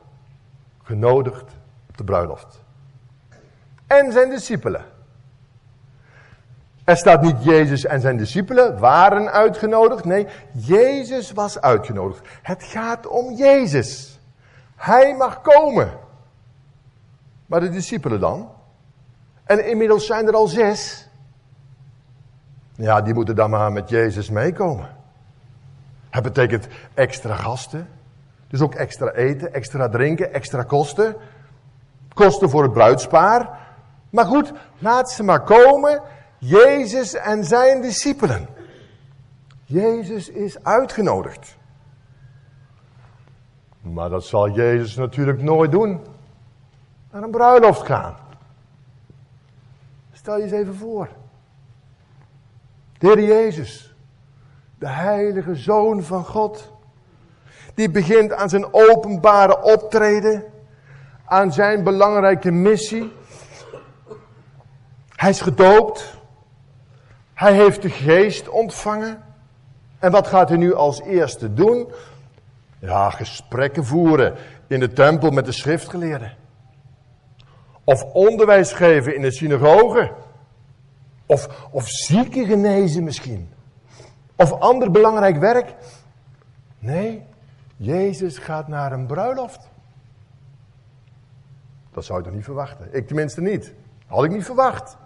genodigd 0.83 1.56
op 1.88 1.97
de 1.97 2.04
bruiloft. 2.04 2.62
En 3.87 4.12
zijn 4.12 4.30
discipelen. 4.30 4.85
Er 6.85 6.97
staat 6.97 7.23
niet 7.23 7.45
Jezus 7.45 7.85
en 7.85 8.00
zijn 8.00 8.16
discipelen 8.16 8.78
waren 8.78 9.33
uitgenodigd. 9.33 10.04
Nee, 10.04 10.26
Jezus 10.52 11.33
was 11.33 11.61
uitgenodigd. 11.61 12.28
Het 12.42 12.62
gaat 12.62 13.06
om 13.06 13.35
Jezus. 13.35 14.21
Hij 14.76 15.16
mag 15.16 15.40
komen. 15.40 15.99
Maar 17.47 17.61
de 17.61 17.71
discipelen 17.71 18.21
dan? 18.21 18.54
En 19.47 19.69
inmiddels 19.69 20.07
zijn 20.07 20.26
er 20.26 20.35
al 20.35 20.47
zes. 20.47 21.09
Ja, 22.75 23.03
die 23.03 23.15
moeten 23.15 23.37
dan 23.37 23.50
maar 23.50 23.73
met 23.73 23.88
Jezus 23.88 24.31
meekomen. 24.31 24.88
Het 26.11 26.23
betekent 26.23 26.69
extra 26.95 27.35
gasten. 27.35 27.88
Dus 28.49 28.61
ook 28.61 28.75
extra 28.75 29.11
eten, 29.11 29.55
extra 29.55 29.88
drinken, 29.88 30.33
extra 30.33 30.62
kosten. 30.62 31.17
Kosten 32.15 32.50
voor 32.50 32.62
het 32.62 32.73
bruidspaar. 32.73 33.59
Maar 34.11 34.25
goed, 34.25 34.53
laat 34.79 35.11
ze 35.11 35.23
maar 35.23 35.43
komen. 35.43 36.03
Jezus 36.38 37.15
en 37.15 37.45
zijn 37.45 37.81
discipelen. 37.81 38.49
Jezus 39.65 40.29
is 40.29 40.65
uitgenodigd. 40.65 41.57
Maar 43.81 44.09
dat 44.09 44.25
zal 44.25 44.50
Jezus 44.50 44.95
natuurlijk 44.95 45.43
nooit 45.43 45.71
doen. 45.71 46.00
Naar 47.12 47.23
een 47.23 47.31
bruiloft 47.31 47.87
gaan. 47.87 48.25
Stel 50.26 50.37
je 50.37 50.42
eens 50.42 50.52
even 50.52 50.75
voor. 50.75 51.09
De 52.99 53.06
Heer 53.06 53.23
Jezus, 53.23 53.95
de 54.78 54.88
heilige 54.88 55.54
Zoon 55.54 56.02
van 56.02 56.25
God, 56.25 56.73
die 57.75 57.90
begint 57.90 58.33
aan 58.33 58.49
zijn 58.49 58.75
openbare 58.75 59.62
optreden, 59.62 60.45
aan 61.25 61.52
zijn 61.52 61.85
belangrijke 61.85 62.50
missie. 62.50 63.12
Hij 65.09 65.30
is 65.30 65.40
gedoopt, 65.40 66.14
hij 67.35 67.52
heeft 67.52 67.83
de 67.83 67.90
geest 67.90 68.49
ontvangen. 68.49 69.23
En 69.99 70.11
wat 70.11 70.26
gaat 70.26 70.49
hij 70.49 70.59
nu 70.59 70.75
als 70.75 71.00
eerste 71.00 71.54
doen? 71.54 71.92
Ja, 72.78 73.11
gesprekken 73.11 73.85
voeren 73.85 74.35
in 74.66 74.80
de 74.80 74.92
tempel 74.92 75.30
met 75.30 75.45
de 75.45 75.52
schriftgeleerden. 75.52 76.37
Of 77.87 78.02
onderwijs 78.02 78.73
geven 78.73 79.14
in 79.14 79.23
de 79.23 79.31
synagoge. 79.31 80.12
Of, 81.26 81.69
of 81.71 81.88
zieken 81.88 82.47
genezen 82.47 83.05
misschien. 83.05 83.49
Of 84.37 84.52
ander 84.52 84.90
belangrijk 84.90 85.37
werk. 85.37 85.75
Nee, 86.78 87.23
Jezus 87.76 88.38
gaat 88.38 88.69
naar 88.69 88.93
een 88.93 89.07
bruiloft. 89.07 89.69
Dat 91.93 92.05
zou 92.05 92.19
je 92.19 92.25
toch 92.25 92.35
niet 92.35 92.45
verwachten? 92.45 92.88
Ik 92.95 93.07
tenminste 93.07 93.40
niet. 93.40 93.75
Had 94.07 94.25
ik 94.25 94.31
niet 94.31 94.45
verwacht. 94.45 94.97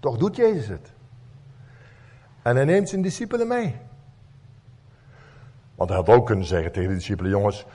Toch 0.00 0.16
doet 0.16 0.36
Jezus 0.36 0.68
het. 0.68 0.92
En 2.42 2.56
hij 2.56 2.64
neemt 2.64 2.88
zijn 2.88 3.02
discipelen 3.02 3.48
mee. 3.48 3.76
Want 5.74 5.88
hij 5.88 5.98
had 5.98 6.08
ook 6.08 6.26
kunnen 6.26 6.46
zeggen 6.46 6.72
tegen 6.72 6.88
de 6.88 6.94
discipelen: 6.94 7.30
jongens, 7.30 7.66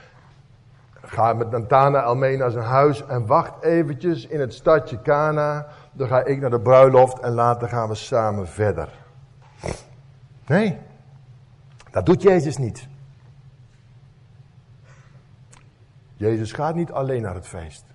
ga 1.11 1.33
met 1.33 1.51
Nathanael 1.51 2.15
mee 2.15 2.37
naar 2.37 2.51
zijn 2.51 2.65
huis 2.65 3.05
en 3.05 3.25
wacht 3.25 3.63
eventjes 3.63 4.27
in 4.27 4.39
het 4.39 4.53
stadje 4.53 5.01
Cana. 5.01 5.67
Dan 5.91 6.07
ga 6.07 6.25
ik 6.25 6.39
naar 6.39 6.49
de 6.49 6.59
bruiloft 6.59 7.19
en 7.19 7.31
later 7.31 7.67
gaan 7.69 7.87
we 7.87 7.95
samen 7.95 8.47
verder. 8.47 8.89
Nee, 10.45 10.77
dat 11.91 12.05
doet 12.05 12.21
Jezus 12.21 12.57
niet. 12.57 12.87
Jezus 16.13 16.51
gaat 16.51 16.75
niet 16.75 16.91
alleen 16.91 17.21
naar 17.21 17.35
het 17.35 17.47
feest. 17.47 17.85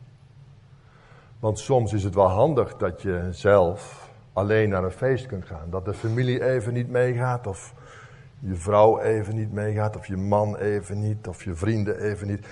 Want 1.40 1.58
soms 1.58 1.92
is 1.92 2.04
het 2.04 2.14
wel 2.14 2.28
handig 2.28 2.76
dat 2.76 3.02
je 3.02 3.28
zelf 3.30 4.10
alleen 4.32 4.68
naar 4.68 4.84
een 4.84 4.90
feest 4.90 5.26
kunt 5.26 5.44
gaan. 5.44 5.70
Dat 5.70 5.84
de 5.84 5.94
familie 5.94 6.44
even 6.44 6.72
niet 6.72 6.88
meegaat, 6.88 7.46
of 7.46 7.74
je 8.38 8.54
vrouw 8.54 9.00
even 9.00 9.34
niet 9.34 9.52
meegaat, 9.52 9.96
of 9.96 10.06
je 10.06 10.16
man 10.16 10.56
even 10.56 11.00
niet, 11.00 11.28
of 11.28 11.44
je 11.44 11.54
vrienden 11.54 12.00
even 12.00 12.26
niet. 12.26 12.46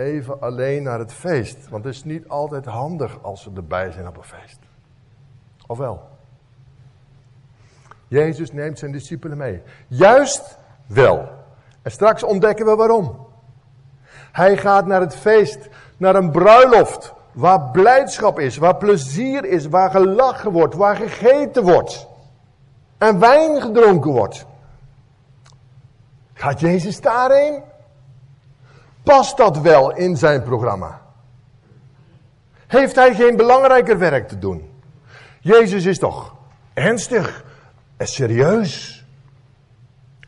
Even 0.00 0.40
alleen 0.40 0.82
naar 0.82 0.98
het 0.98 1.12
feest. 1.12 1.68
Want 1.68 1.84
het 1.84 1.94
is 1.94 2.04
niet 2.04 2.28
altijd 2.28 2.64
handig 2.64 3.22
als 3.22 3.42
ze 3.42 3.50
erbij 3.54 3.90
zijn 3.90 4.06
op 4.08 4.16
een 4.16 4.24
feest. 4.24 4.58
Of 5.66 5.78
wel? 5.78 6.08
Jezus 8.08 8.52
neemt 8.52 8.78
zijn 8.78 8.92
discipelen 8.92 9.36
mee. 9.36 9.62
Juist 9.88 10.58
wel. 10.86 11.28
En 11.82 11.90
straks 11.90 12.22
ontdekken 12.22 12.66
we 12.66 12.74
waarom. 12.74 13.26
Hij 14.32 14.56
gaat 14.56 14.86
naar 14.86 15.00
het 15.00 15.16
feest, 15.16 15.68
naar 15.96 16.14
een 16.14 16.30
bruiloft, 16.30 17.14
waar 17.32 17.70
blijdschap 17.70 18.38
is, 18.38 18.56
waar 18.56 18.76
plezier 18.76 19.44
is, 19.44 19.66
waar 19.66 19.90
gelachen 19.90 20.52
wordt, 20.52 20.74
waar 20.74 20.96
gegeten 20.96 21.62
wordt. 21.62 22.08
En 22.98 23.18
wijn 23.18 23.60
gedronken 23.60 24.10
wordt. 24.10 24.46
Gaat 26.32 26.60
Jezus 26.60 27.00
daarheen? 27.00 27.62
Past 29.02 29.36
dat 29.36 29.58
wel 29.60 29.96
in 29.96 30.16
zijn 30.16 30.42
programma? 30.42 31.00
Heeft 32.66 32.94
hij 32.94 33.14
geen 33.14 33.36
belangrijker 33.36 33.98
werk 33.98 34.28
te 34.28 34.38
doen? 34.38 34.70
Jezus 35.40 35.84
is 35.84 35.98
toch 35.98 36.36
ernstig 36.74 37.44
en 37.96 38.06
serieus. 38.06 39.04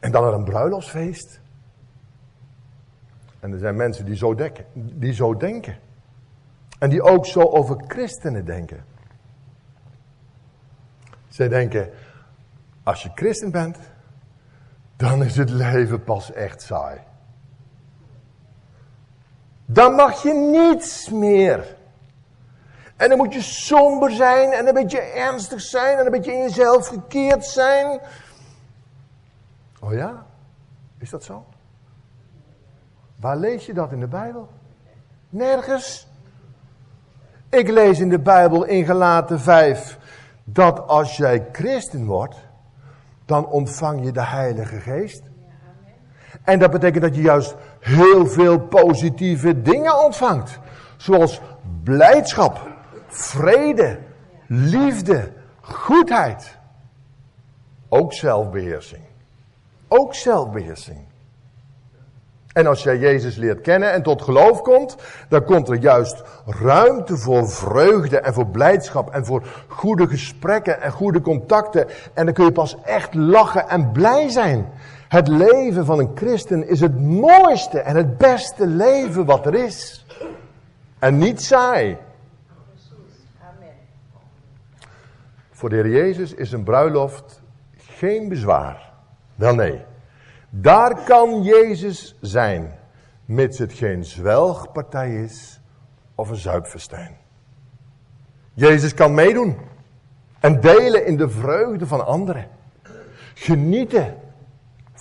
En 0.00 0.12
dan 0.12 0.22
naar 0.22 0.32
een 0.32 0.44
bruiloftsfeest. 0.44 1.40
En 3.40 3.52
er 3.52 3.58
zijn 3.58 3.76
mensen 3.76 4.04
die 4.04 4.16
zo, 4.16 4.34
die 4.74 5.12
zo 5.12 5.36
denken. 5.36 5.78
En 6.78 6.90
die 6.90 7.02
ook 7.02 7.26
zo 7.26 7.40
over 7.40 7.84
christenen 7.86 8.44
denken. 8.44 8.84
Zij 11.28 11.48
denken, 11.48 11.90
als 12.82 13.02
je 13.02 13.10
christen 13.14 13.50
bent, 13.50 13.78
dan 14.96 15.24
is 15.24 15.36
het 15.36 15.50
leven 15.50 16.04
pas 16.04 16.32
echt 16.32 16.62
saai. 16.62 17.00
Dan 19.72 19.94
mag 19.94 20.22
je 20.22 20.32
niets 20.32 21.10
meer. 21.10 21.76
En 22.96 23.08
dan 23.08 23.18
moet 23.18 23.34
je 23.34 23.42
somber 23.42 24.10
zijn 24.10 24.52
en 24.52 24.66
een 24.66 24.74
beetje 24.74 25.00
ernstig 25.00 25.60
zijn 25.60 25.98
en 25.98 26.04
een 26.04 26.10
beetje 26.10 26.32
in 26.32 26.42
jezelf 26.42 26.86
gekeerd 26.86 27.44
zijn. 27.44 28.00
Oh 29.80 29.92
ja? 29.92 30.26
Is 30.98 31.10
dat 31.10 31.24
zo? 31.24 31.44
Waar 33.16 33.36
lees 33.36 33.66
je 33.66 33.74
dat 33.74 33.92
in 33.92 34.00
de 34.00 34.06
Bijbel? 34.06 34.48
Nergens. 35.28 36.08
Ik 37.48 37.68
lees 37.68 38.00
in 38.00 38.08
de 38.08 38.18
Bijbel 38.18 38.64
in 38.64 38.84
Galaten 38.84 39.40
5 39.40 39.98
dat 40.44 40.88
als 40.88 41.16
jij 41.16 41.48
christen 41.52 42.04
wordt, 42.04 42.36
dan 43.24 43.46
ontvang 43.46 44.04
je 44.04 44.12
de 44.12 44.24
Heilige 44.24 44.80
Geest. 44.80 45.22
En 46.42 46.58
dat 46.58 46.70
betekent 46.70 47.02
dat 47.02 47.14
je 47.14 47.22
juist 47.22 47.54
heel 47.82 48.26
veel 48.26 48.58
positieve 48.58 49.62
dingen 49.62 50.04
ontvangt. 50.04 50.58
Zoals 50.96 51.40
blijdschap, 51.82 52.60
vrede, 53.08 53.98
liefde, 54.46 55.32
goedheid. 55.60 56.58
Ook 57.88 58.12
zelfbeheersing. 58.12 59.02
Ook 59.88 60.14
zelfbeheersing. 60.14 60.98
En 62.52 62.66
als 62.66 62.82
jij 62.82 62.98
Jezus 62.98 63.36
leert 63.36 63.60
kennen 63.60 63.92
en 63.92 64.02
tot 64.02 64.22
geloof 64.22 64.62
komt, 64.62 64.96
dan 65.28 65.44
komt 65.44 65.68
er 65.68 65.76
juist 65.76 66.22
ruimte 66.46 67.16
voor 67.16 67.48
vreugde 67.48 68.18
en 68.18 68.34
voor 68.34 68.46
blijdschap 68.46 69.10
en 69.10 69.24
voor 69.24 69.64
goede 69.68 70.08
gesprekken 70.08 70.80
en 70.80 70.90
goede 70.90 71.20
contacten. 71.20 71.86
En 72.14 72.24
dan 72.24 72.34
kun 72.34 72.44
je 72.44 72.52
pas 72.52 72.76
echt 72.84 73.14
lachen 73.14 73.68
en 73.68 73.92
blij 73.92 74.28
zijn. 74.28 74.72
Het 75.12 75.28
leven 75.28 75.84
van 75.84 75.98
een 75.98 76.10
christen 76.14 76.68
is 76.68 76.80
het 76.80 77.00
mooiste 77.00 77.80
en 77.80 77.96
het 77.96 78.18
beste 78.18 78.66
leven 78.66 79.24
wat 79.24 79.46
er 79.46 79.54
is. 79.54 80.06
En 80.98 81.18
niet 81.18 81.42
saai. 81.42 81.96
Voor 85.50 85.68
de 85.68 85.74
Heer 85.74 85.88
Jezus 85.88 86.34
is 86.34 86.52
een 86.52 86.62
bruiloft 86.62 87.42
geen 87.76 88.28
bezwaar. 88.28 88.92
Wel 89.34 89.54
nee. 89.54 89.84
Daar 90.50 91.04
kan 91.04 91.42
Jezus 91.42 92.16
zijn, 92.20 92.78
mits 93.24 93.58
het 93.58 93.72
geen 93.72 94.04
zwelgpartij 94.04 95.22
is 95.22 95.60
of 96.14 96.30
een 96.30 96.36
zuipfestijn. 96.36 97.16
Jezus 98.54 98.94
kan 98.94 99.14
meedoen 99.14 99.56
en 100.40 100.60
delen 100.60 101.06
in 101.06 101.16
de 101.16 101.28
vreugde 101.28 101.86
van 101.86 102.06
anderen. 102.06 102.48
Genieten 103.34 104.20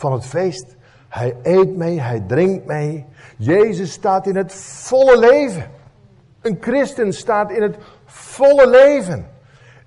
van 0.02 0.14
het 0.14 0.26
feest. 0.26 0.76
Hij 1.10 1.36
eet 1.44 1.76
mee, 1.76 2.02
hij 2.02 2.24
drinkt 2.28 2.66
mee. 2.66 3.06
Jezus 3.38 3.92
staat 3.92 4.28
in 4.28 4.36
het 4.36 4.54
volle 4.54 5.20
leven. 5.20 5.70
Een 6.42 6.58
christen 6.62 7.14
staat 7.14 7.52
in 7.52 7.62
het 7.62 7.78
volle 8.06 8.70
leven. 8.70 9.26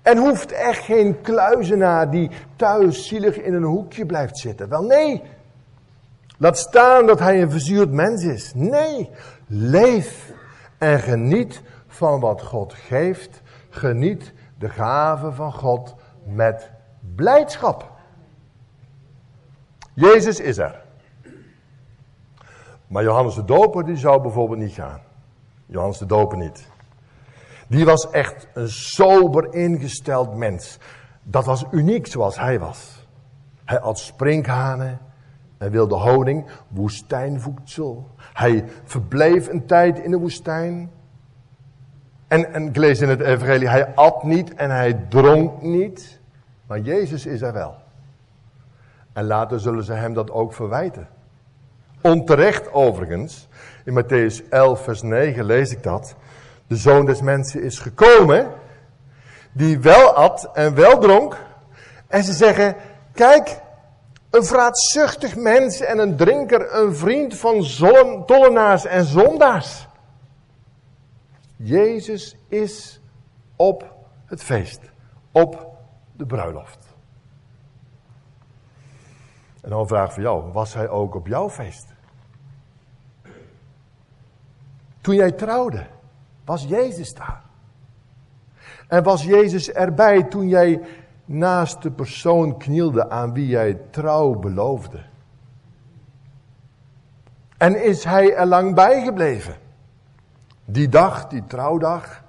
En 0.02 0.16
hoeft 0.16 0.52
echt 0.52 0.84
geen 0.84 1.20
kluizenaar 1.20 2.10
die 2.10 2.30
thuis 2.56 3.08
zielig 3.08 3.40
in 3.40 3.54
een 3.54 3.62
hoekje 3.62 4.06
blijft 4.06 4.38
zitten. 4.38 4.68
Wel 4.68 4.82
nee, 4.82 5.22
Laat 6.38 6.58
staan 6.58 7.06
dat 7.06 7.18
hij 7.18 7.42
een 7.42 7.50
verzuurd 7.50 7.90
mens 7.90 8.22
is. 8.22 8.54
Nee, 8.54 9.10
leef 9.46 10.32
en 10.78 11.00
geniet 11.00 11.62
van 11.86 12.20
wat 12.20 12.42
God 12.42 12.74
geeft. 12.74 13.42
Geniet 13.70 14.32
de 14.58 14.68
gave 14.68 15.32
van 15.32 15.52
God 15.52 15.94
met 16.24 16.70
blijdschap. 17.14 17.93
Jezus 19.94 20.40
is 20.40 20.58
er. 20.58 20.82
Maar 22.86 23.02
Johannes 23.02 23.34
de 23.34 23.44
Doper 23.44 23.84
die 23.84 23.96
zou 23.96 24.22
bijvoorbeeld 24.22 24.60
niet 24.60 24.72
gaan. 24.72 25.00
Johannes 25.66 25.98
de 25.98 26.06
Doper 26.06 26.38
niet. 26.38 26.68
Die 27.66 27.84
was 27.84 28.10
echt 28.10 28.48
een 28.54 28.68
sober 28.68 29.54
ingesteld 29.54 30.36
mens. 30.36 30.78
Dat 31.22 31.44
was 31.44 31.64
uniek 31.70 32.06
zoals 32.06 32.38
hij 32.38 32.58
was. 32.58 33.06
Hij 33.64 33.80
at 33.80 33.98
sprinkhanen 33.98 34.98
en 35.58 35.70
wilde 35.70 35.94
honing, 35.94 36.46
woestijnvoedsel. 36.68 38.10
Hij 38.16 38.64
verbleef 38.84 39.48
een 39.48 39.66
tijd 39.66 39.98
in 39.98 40.10
de 40.10 40.18
woestijn. 40.18 40.90
En, 42.28 42.52
en 42.52 42.68
ik 42.68 42.76
lees 42.76 43.00
in 43.00 43.08
het 43.08 43.20
evangelie, 43.20 43.68
hij 43.68 43.94
at 43.94 44.22
niet 44.22 44.54
en 44.54 44.70
hij 44.70 44.94
dronk 45.08 45.62
niet. 45.62 46.20
Maar 46.66 46.80
Jezus 46.80 47.26
is 47.26 47.42
er 47.42 47.52
wel. 47.52 47.83
En 49.14 49.26
later 49.26 49.60
zullen 49.60 49.84
ze 49.84 49.92
hem 49.92 50.14
dat 50.14 50.30
ook 50.30 50.54
verwijten. 50.54 51.08
Onterecht 52.00 52.72
overigens. 52.72 53.48
In 53.84 54.02
Matthäus 54.02 54.48
11 54.48 54.82
vers 54.82 55.02
9 55.02 55.44
lees 55.44 55.70
ik 55.70 55.82
dat. 55.82 56.14
De 56.66 56.76
zoon 56.76 57.06
des 57.06 57.20
mensen 57.20 57.62
is 57.62 57.78
gekomen. 57.78 58.50
Die 59.52 59.78
wel 59.78 60.12
at 60.12 60.50
en 60.52 60.74
wel 60.74 60.98
dronk. 60.98 61.36
En 62.06 62.24
ze 62.24 62.32
zeggen, 62.32 62.76
kijk, 63.12 63.60
een 64.30 64.44
vraatzuchtig 64.44 65.36
mens 65.36 65.80
en 65.80 65.98
een 65.98 66.16
drinker, 66.16 66.74
een 66.74 66.96
vriend 66.96 67.36
van 67.36 67.64
tollenaars 68.26 68.84
en 68.84 69.04
zondaars. 69.04 69.88
Jezus 71.56 72.36
is 72.48 73.00
op 73.56 73.94
het 74.26 74.42
feest, 74.42 74.80
op 75.32 75.76
de 76.12 76.26
bruiloft. 76.26 76.83
En 79.64 79.70
dan 79.70 79.80
een 79.80 79.86
vraag 79.86 80.12
voor 80.12 80.22
jou, 80.22 80.52
was 80.52 80.74
hij 80.74 80.88
ook 80.88 81.14
op 81.14 81.26
jouw 81.26 81.50
feest? 81.50 81.86
Toen 85.00 85.14
jij 85.14 85.32
trouwde, 85.32 85.86
was 86.44 86.64
Jezus 86.64 87.14
daar? 87.14 87.42
En 88.88 89.02
was 89.02 89.22
Jezus 89.22 89.72
erbij 89.72 90.22
toen 90.22 90.48
jij 90.48 90.80
naast 91.24 91.82
de 91.82 91.90
persoon 91.90 92.58
knielde 92.58 93.10
aan 93.10 93.32
wie 93.32 93.46
jij 93.46 93.78
trouw 93.90 94.34
beloofde? 94.34 95.02
En 97.56 97.84
is 97.84 98.04
hij 98.04 98.34
er 98.34 98.46
lang 98.46 98.74
bijgebleven? 98.74 99.56
Die 100.64 100.88
dag, 100.88 101.26
die 101.26 101.44
trouwdag, 101.46 102.22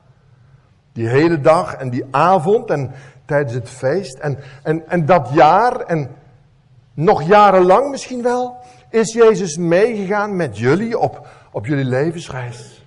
die 0.91 1.08
hele 1.08 1.41
dag 1.41 1.74
en 1.76 1.89
die 1.89 2.06
avond 2.12 2.69
en 2.69 2.91
tijdens 3.26 3.54
het 3.54 3.69
feest 3.69 4.17
en, 4.17 4.38
en, 4.63 4.89
en 4.89 5.06
dat 5.06 5.30
jaar 5.34 5.80
en 5.80 6.15
nog 6.95 7.23
jarenlang 7.23 7.89
misschien 7.89 8.21
wel, 8.21 8.58
is 8.89 9.13
Jezus 9.13 9.58
meegegaan 9.58 10.36
met 10.36 10.58
jullie 10.58 10.99
op, 10.99 11.27
op 11.51 11.65
jullie 11.65 11.86
levensreis. 11.86 12.86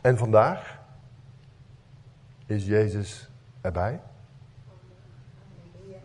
En 0.00 0.18
vandaag 0.18 0.78
is 2.46 2.66
Jezus 2.66 3.30
erbij? 3.60 4.00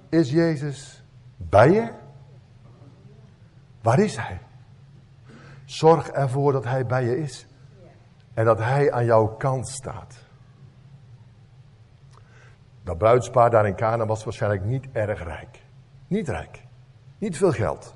Is 0.09 0.31
Jezus 0.31 1.03
bij 1.37 1.71
je? 1.71 1.91
Waar 3.81 3.99
is 3.99 4.17
Hij? 4.17 4.39
Zorg 5.65 6.09
ervoor 6.09 6.51
dat 6.51 6.63
Hij 6.63 6.85
bij 6.85 7.03
je 7.03 7.17
is. 7.17 7.47
En 8.33 8.45
dat 8.45 8.59
Hij 8.59 8.91
aan 8.91 9.05
jouw 9.05 9.27
kant 9.27 9.67
staat. 9.67 10.22
Dat 12.83 12.97
bruidspaar 12.97 13.49
daar 13.49 13.67
in 13.67 13.75
Kana 13.75 14.05
was 14.05 14.23
waarschijnlijk 14.23 14.65
niet 14.65 14.85
erg 14.91 15.23
rijk. 15.23 15.63
Niet 16.07 16.29
rijk. 16.29 16.63
Niet 17.17 17.37
veel 17.37 17.51
geld. 17.51 17.95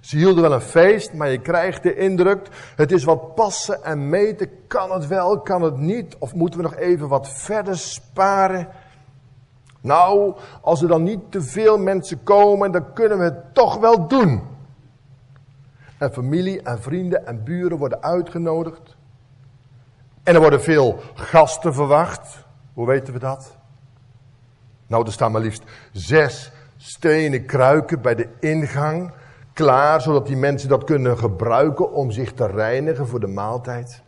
Ze 0.00 0.16
hielden 0.16 0.42
wel 0.42 0.52
een 0.52 0.60
feest, 0.60 1.12
maar 1.12 1.30
je 1.30 1.40
krijgt 1.40 1.82
de 1.82 1.96
indruk, 1.96 2.48
het 2.76 2.92
is 2.92 3.04
wat 3.04 3.34
passen 3.34 3.84
en 3.84 4.08
meten. 4.08 4.50
Kan 4.66 4.92
het 4.92 5.06
wel, 5.06 5.40
kan 5.40 5.62
het 5.62 5.76
niet? 5.76 6.16
Of 6.18 6.34
moeten 6.34 6.60
we 6.60 6.64
nog 6.64 6.76
even 6.76 7.08
wat 7.08 7.28
verder 7.28 7.78
sparen? 7.78 8.68
Nou, 9.80 10.34
als 10.60 10.82
er 10.82 10.88
dan 10.88 11.02
niet 11.02 11.20
te 11.30 11.42
veel 11.42 11.78
mensen 11.78 12.22
komen, 12.22 12.72
dan 12.72 12.92
kunnen 12.92 13.18
we 13.18 13.24
het 13.24 13.54
toch 13.54 13.76
wel 13.76 14.08
doen. 14.08 14.42
En 15.98 16.12
familie 16.12 16.62
en 16.62 16.82
vrienden 16.82 17.26
en 17.26 17.44
buren 17.44 17.78
worden 17.78 18.02
uitgenodigd. 18.02 18.96
En 20.22 20.34
er 20.34 20.40
worden 20.40 20.62
veel 20.62 21.00
gasten 21.14 21.74
verwacht. 21.74 22.44
Hoe 22.72 22.86
weten 22.86 23.12
we 23.12 23.18
dat? 23.18 23.56
Nou, 24.86 25.06
er 25.06 25.12
staan 25.12 25.32
maar 25.32 25.40
liefst 25.40 25.62
zes 25.92 26.52
stenen 26.76 27.46
kruiken 27.46 28.00
bij 28.00 28.14
de 28.14 28.28
ingang. 28.40 29.12
Klaar, 29.52 30.00
zodat 30.00 30.26
die 30.26 30.36
mensen 30.36 30.68
dat 30.68 30.84
kunnen 30.84 31.18
gebruiken 31.18 31.92
om 31.92 32.10
zich 32.10 32.32
te 32.32 32.46
reinigen 32.46 33.06
voor 33.06 33.20
de 33.20 33.26
maaltijd. 33.26 34.02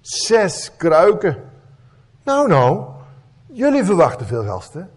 Zes 0.00 0.76
kruiken. 0.76 1.36
Nou, 2.22 2.48
nou, 2.48 2.84
jullie 3.46 3.84
verwachten 3.84 4.26
veel 4.26 4.44
gasten. 4.44 4.90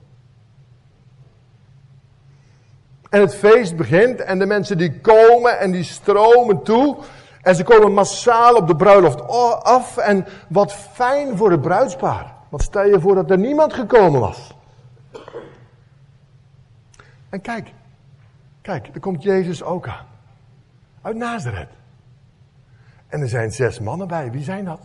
En 3.10 3.22
het 3.22 3.36
feest 3.36 3.76
begint 3.76 4.22
en 4.22 4.39
de 4.39 4.45
mensen 4.45 4.78
die 4.78 5.00
komen 5.00 5.60
en 5.60 5.72
die 5.72 5.84
stromen 5.84 6.63
toe. 6.63 6.98
En 7.41 7.56
ze 7.56 7.63
komen 7.63 7.93
massaal 7.93 8.56
op 8.56 8.67
de 8.67 8.76
bruiloft 8.76 9.28
af. 9.63 9.98
En 9.98 10.26
wat 10.50 10.74
fijn 10.74 11.38
voor 11.38 11.52
het 11.52 11.62
bruidspaar. 11.62 12.34
Want 12.50 12.63
stel 12.63 12.86
je 12.86 13.00
voor 13.00 13.15
dat 13.15 13.32
er 13.32 13.38
niemand 13.38 13.74
gekomen 13.74 14.19
was. 14.19 14.58
En 17.30 17.42
kijk, 17.42 17.74
kijk, 18.62 18.88
er 18.94 19.00
komt 19.00 19.24
Jezus 19.24 19.63
ook 19.63 19.88
aan. 19.88 20.06
Uit 21.02 21.15
Nazareth. 21.15 21.72
En 23.08 23.22
er 23.22 23.30
zijn 23.30 23.52
zes 23.52 23.80
mannen 23.80 24.08
bij. 24.08 24.32
Wie 24.32 24.44
zijn 24.44 24.65
dat? 24.65 24.82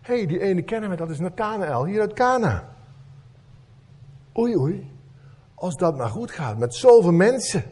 Hé, 0.00 0.16
hey, 0.16 0.26
die 0.26 0.40
ene 0.40 0.62
kennen 0.62 0.90
we, 0.90 0.96
dat 0.96 1.10
is 1.10 1.18
Nathanael, 1.18 1.84
hier 1.84 2.00
uit 2.00 2.12
Cana. 2.12 2.64
Oei, 4.38 4.56
oei. 4.56 4.92
Als 5.54 5.76
dat 5.76 5.96
maar 5.96 6.08
goed 6.08 6.30
gaat, 6.30 6.58
met 6.58 6.74
zoveel 6.74 7.12
mensen. 7.12 7.64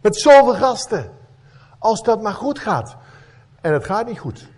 Met 0.00 0.16
zoveel 0.16 0.54
gasten. 0.54 1.12
Als 1.78 2.02
dat 2.02 2.22
maar 2.22 2.32
goed 2.32 2.58
gaat. 2.58 2.96
En 3.60 3.72
het 3.72 3.84
gaat 3.84 4.06
niet 4.06 4.18
goed. 4.18 4.48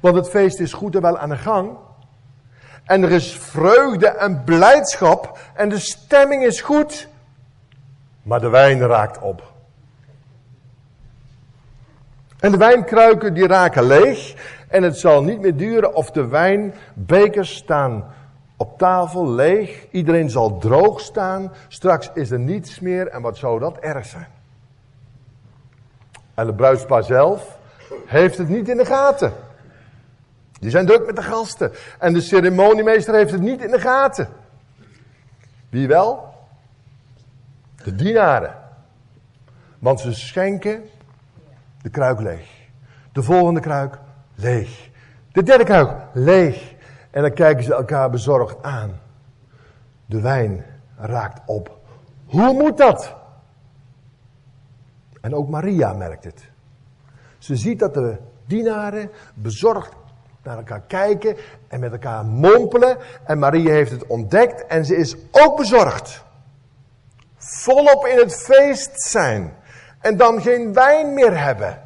Want 0.00 0.16
het 0.16 0.28
feest 0.28 0.60
is 0.60 0.72
goed 0.72 0.94
en 0.94 1.02
wel 1.02 1.18
aan 1.18 1.28
de 1.28 1.36
gang. 1.36 1.76
En 2.86 3.02
er 3.02 3.10
is 3.10 3.36
vreugde 3.36 4.06
en 4.06 4.44
blijdschap. 4.44 5.38
En 5.54 5.68
de 5.68 5.78
stemming 5.78 6.44
is 6.44 6.60
goed. 6.60 7.08
Maar 8.22 8.40
de 8.40 8.48
wijn 8.48 8.80
raakt 8.80 9.18
op. 9.18 9.52
En 12.40 12.50
de 12.50 12.56
wijnkruiken 12.56 13.34
die 13.34 13.46
raken 13.46 13.86
leeg. 13.86 14.34
En 14.68 14.82
het 14.82 14.98
zal 14.98 15.22
niet 15.22 15.40
meer 15.40 15.56
duren 15.56 15.94
of 15.94 16.10
de 16.10 16.26
wijnbekers 16.26 17.54
staan 17.54 18.04
op 18.56 18.78
tafel 18.78 19.30
leeg. 19.30 19.86
Iedereen 19.90 20.30
zal 20.30 20.58
droog 20.58 21.00
staan. 21.00 21.52
Straks 21.68 22.10
is 22.14 22.30
er 22.30 22.38
niets 22.38 22.80
meer. 22.80 23.08
En 23.08 23.22
wat 23.22 23.36
zou 23.36 23.60
dat 23.60 23.78
erg 23.78 24.06
zijn? 24.06 24.28
En 26.34 26.46
de 26.46 26.54
bruidspaar 26.54 27.04
zelf 27.04 27.58
heeft 28.06 28.38
het 28.38 28.48
niet 28.48 28.68
in 28.68 28.76
de 28.76 28.84
gaten. 28.84 29.32
Die 30.60 30.70
zijn 30.70 30.86
druk 30.86 31.06
met 31.06 31.16
de 31.16 31.22
gasten. 31.22 31.72
En 31.98 32.12
de 32.12 32.20
ceremoniemeester 32.20 33.14
heeft 33.14 33.32
het 33.32 33.40
niet 33.40 33.62
in 33.62 33.70
de 33.70 33.80
gaten. 33.80 34.28
Wie 35.68 35.88
wel? 35.88 36.34
De 37.84 37.94
dienaren. 37.94 38.54
Want 39.78 40.00
ze 40.00 40.14
schenken 40.14 40.84
de 41.82 41.90
kruik 41.90 42.20
leeg. 42.20 42.68
De 43.12 43.22
volgende 43.22 43.60
kruik 43.60 43.98
leeg. 44.34 44.90
De 45.32 45.42
derde 45.42 45.64
kruik 45.64 45.90
leeg. 46.12 46.74
En 47.10 47.22
dan 47.22 47.32
kijken 47.32 47.64
ze 47.64 47.74
elkaar 47.74 48.10
bezorgd 48.10 48.62
aan. 48.62 49.00
De 50.06 50.20
wijn 50.20 50.64
raakt 50.96 51.40
op. 51.46 51.78
Hoe 52.26 52.52
moet 52.52 52.76
dat? 52.76 53.14
En 55.20 55.34
ook 55.34 55.48
Maria 55.48 55.92
merkt 55.92 56.24
het. 56.24 56.50
Ze 57.38 57.56
ziet 57.56 57.78
dat 57.78 57.94
de 57.94 58.16
dienaren 58.46 59.10
bezorgd 59.34 59.94
naar 60.46 60.56
elkaar 60.56 60.80
kijken 60.80 61.36
en 61.68 61.80
met 61.80 61.92
elkaar 61.92 62.24
mompelen. 62.24 62.98
En 63.24 63.38
Maria 63.38 63.70
heeft 63.70 63.90
het 63.90 64.06
ontdekt 64.06 64.66
en 64.66 64.84
ze 64.84 64.96
is 64.96 65.16
ook 65.30 65.56
bezorgd. 65.56 66.24
Volop 67.36 68.06
in 68.06 68.18
het 68.18 68.34
feest 68.34 69.00
zijn. 69.00 69.54
En 70.00 70.16
dan 70.16 70.42
geen 70.42 70.72
wijn 70.72 71.14
meer 71.14 71.42
hebben. 71.42 71.82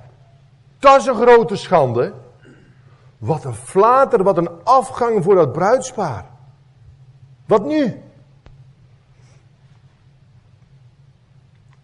Dat 0.79 1.01
is 1.01 1.07
een 1.07 1.15
grote 1.15 1.57
schande. 1.57 2.15
Wat 3.19 3.45
een 3.45 3.55
flater, 3.55 4.23
wat 4.23 4.37
een 4.37 4.65
afgang 4.65 5.25
voor 5.25 5.35
dat 5.35 5.53
bruidspaar. 5.53 6.25
Wat 7.47 7.65
nu? 7.65 8.03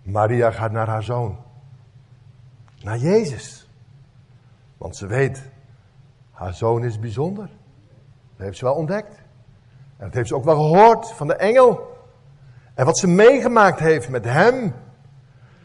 Maria 0.03 0.51
gaat 0.51 0.73
naar 0.73 0.89
haar 0.89 1.03
zoon. 1.03 1.37
Naar 2.83 2.99
Jezus. 2.99 3.69
Want 4.77 4.97
ze 4.97 5.07
weet, 5.07 5.51
haar 6.37 6.55
zoon 6.55 6.85
is 6.85 6.99
bijzonder. 6.99 7.49
Dat 8.37 8.47
heeft 8.47 8.59
ze 8.59 8.65
wel 8.65 8.75
ontdekt. 8.75 9.15
En 9.97 10.05
dat 10.05 10.15
heeft 10.15 10.29
ze 10.29 10.35
ook 10.35 10.45
wel 10.45 10.55
gehoord 10.55 11.13
van 11.13 11.27
de 11.27 11.35
engel. 11.35 11.97
En 12.75 12.85
wat 12.85 12.99
ze 12.99 13.09
meegemaakt 13.09 13.79
heeft 13.79 14.09
met 14.09 14.25
hem. 14.25 14.75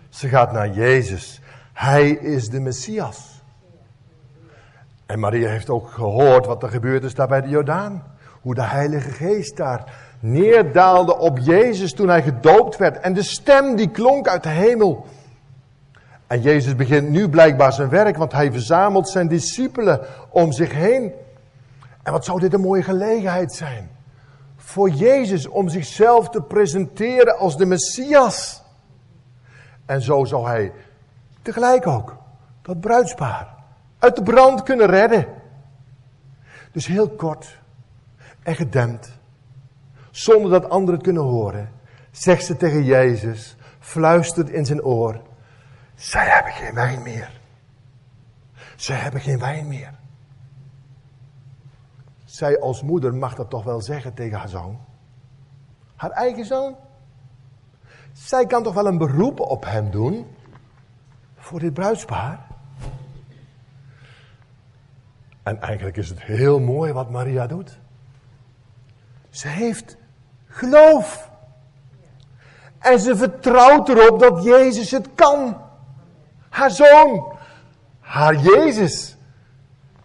Ze 0.10 0.28
gaat 0.28 0.52
naar 0.52 0.70
Jezus. 0.70 1.42
Hij 1.74 2.10
is 2.10 2.50
de 2.50 2.60
Messias. 2.60 3.44
En 5.06 5.20
Maria 5.20 5.50
heeft 5.50 5.70
ook 5.70 5.90
gehoord 5.90 6.46
wat 6.46 6.64
er 6.64 6.70
gebeurd 6.70 7.04
is 7.04 7.16
daar 7.16 7.28
bij 7.28 7.42
de 7.42 7.50
Jordaan. 7.50 8.04
Hoe 8.42 8.56
de 8.56 8.64
Heilige 8.64 9.12
Geest 9.12 9.58
daar 9.58 9.84
neerdaalde 10.20 11.18
op 11.18 11.38
Jezus 11.38 11.94
toen 11.94 12.08
hij 12.08 12.22
gedoopt 12.22 12.78
werd. 12.78 13.00
En 13.00 13.14
de 13.14 13.24
stem 13.24 13.76
die 13.76 13.90
klonk 13.90 14.28
uit 14.28 14.44
de 14.44 14.50
hemel. 14.50 15.06
En 16.32 16.42
Jezus 16.42 16.76
begint 16.76 17.10
nu 17.10 17.30
blijkbaar 17.30 17.74
zijn 17.74 17.90
werk, 17.90 18.18
want 18.18 18.32
hij 18.32 18.52
verzamelt 18.52 19.10
zijn 19.10 19.28
discipelen 19.28 20.02
om 20.30 20.52
zich 20.52 20.72
heen. 20.72 21.12
En 22.04 22.12
wat 22.12 22.26
zou 22.26 22.40
dit 22.40 22.54
een 22.54 22.62
mooie 22.62 22.84
gelegenheid 22.84 23.54
zijn? 23.54 23.90
Voor 24.56 24.90
Jezus 24.90 25.48
om 25.48 25.70
zichzelf 25.70 26.30
te 26.30 26.42
presenteren 26.42 27.38
als 27.38 27.58
de 27.58 27.66
Messias. 27.66 28.64
En 29.86 30.02
zo 30.02 30.26
zou 30.26 30.48
hij 30.48 30.72
tegelijk 31.42 31.88
ook 31.88 32.18
dat 32.62 32.80
bruidspaar 32.80 33.48
uit 34.00 34.16
de 34.16 34.24
brand 34.24 34.64
kunnen 34.64 34.88
redden. 34.88 35.26
Dus 36.72 36.88
heel 36.88 37.10
kort 37.10 37.60
en 38.44 38.56
gedempt, 38.56 39.12
zonder 40.12 40.52
dat 40.52 40.70
anderen 40.70 40.96
het 40.96 41.04
kunnen 41.04 41.24
horen, 41.24 41.72
zegt 42.12 42.46
ze 42.46 42.58
tegen 42.58 42.84
Jezus, 42.84 43.56
fluistert 43.80 44.50
in 44.50 44.66
zijn 44.66 44.84
oor, 44.84 45.22
zij 46.02 46.30
hebben 46.30 46.52
geen 46.52 46.74
wijn 46.74 47.02
meer. 47.02 47.40
Zij 48.76 48.96
hebben 48.96 49.22
geen 49.22 49.40
wijn 49.40 49.68
meer. 49.68 49.94
Zij 52.26 52.60
als 52.60 52.82
moeder 52.82 53.14
mag 53.14 53.36
dat 53.36 53.50
toch 53.50 53.64
wel 53.64 53.82
zeggen 53.82 54.14
tegen 54.14 54.38
haar 54.38 54.50
zoon. 54.50 54.80
Haar 55.96 56.12
eigen 56.12 56.46
zoon. 56.46 56.76
Zij 58.12 58.46
kan 58.46 58.64
toch 58.64 58.74
wel 58.74 58.86
een 58.86 58.98
beroep 58.98 59.40
op 59.40 59.66
hem 59.66 59.92
doen. 59.92 60.36
Voor 61.36 61.60
dit 61.60 61.74
bruidspaar. 61.74 62.48
En 65.44 65.62
eigenlijk 65.62 65.98
is 65.98 66.10
het 66.10 66.22
heel 66.22 66.60
mooi 66.60 66.92
wat 66.94 67.10
Maria 67.10 67.48
doet. 67.48 67.80
Ze 69.30 69.48
heeft 69.48 69.98
geloof. 70.48 71.30
En 72.80 73.00
ze 73.00 73.16
vertrouwt 73.16 73.90
erop 73.90 74.20
dat 74.20 74.44
Jezus 74.44 74.92
het 74.92 75.08
kan. 75.16 75.70
Haar 76.52 76.72
zoon. 76.72 77.38
Haar 78.00 78.36
Jezus. 78.36 79.18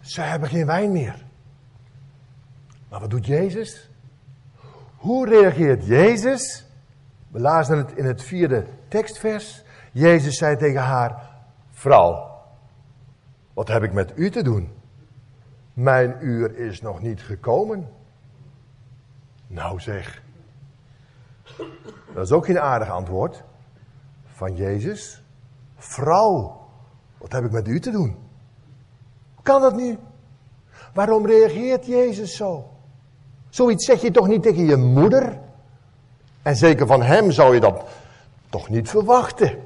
Ze 0.01 0.21
hebben 0.21 0.49
geen 0.49 0.65
wijn 0.65 0.91
meer. 0.91 1.25
Maar 2.89 2.99
wat 2.99 3.09
doet 3.09 3.25
Jezus? 3.25 3.89
Hoe 4.95 5.27
reageert 5.27 5.85
Jezus? 5.85 6.65
We 7.27 7.39
lazen 7.39 7.77
het 7.77 7.91
in 7.91 8.05
het 8.05 8.23
vierde 8.23 8.65
tekstvers. 8.87 9.63
Jezus 9.91 10.37
zei 10.37 10.57
tegen 10.57 10.81
haar: 10.81 11.29
Vrouw, 11.71 12.31
wat 13.53 13.67
heb 13.67 13.83
ik 13.83 13.93
met 13.93 14.13
u 14.15 14.29
te 14.29 14.43
doen? 14.43 14.71
Mijn 15.73 16.17
uur 16.21 16.57
is 16.57 16.81
nog 16.81 17.01
niet 17.01 17.21
gekomen. 17.21 17.89
Nou 19.47 19.79
zeg. 19.79 20.21
Dat 22.13 22.25
is 22.25 22.31
ook 22.31 22.45
geen 22.45 22.59
aardig 22.59 22.89
antwoord 22.89 23.43
van 24.25 24.55
Jezus. 24.55 25.21
Vrouw, 25.77 26.57
wat 27.17 27.31
heb 27.31 27.43
ik 27.43 27.51
met 27.51 27.67
u 27.67 27.79
te 27.79 27.91
doen? 27.91 28.15
Hoe 29.35 29.43
kan 29.43 29.61
dat 29.61 29.75
nu? 29.75 29.97
Waarom 30.93 31.25
reageert 31.25 31.85
Jezus 31.85 32.35
zo? 32.35 32.69
Zoiets 33.49 33.85
zeg 33.85 34.01
je 34.01 34.11
toch 34.11 34.27
niet 34.27 34.43
tegen 34.43 34.65
je 34.65 34.75
moeder? 34.75 35.39
En 36.41 36.55
zeker 36.55 36.87
van 36.87 37.01
hem 37.01 37.31
zou 37.31 37.53
je 37.53 37.59
dat 37.59 37.83
toch 38.49 38.69
niet 38.69 38.89
verwachten. 38.89 39.57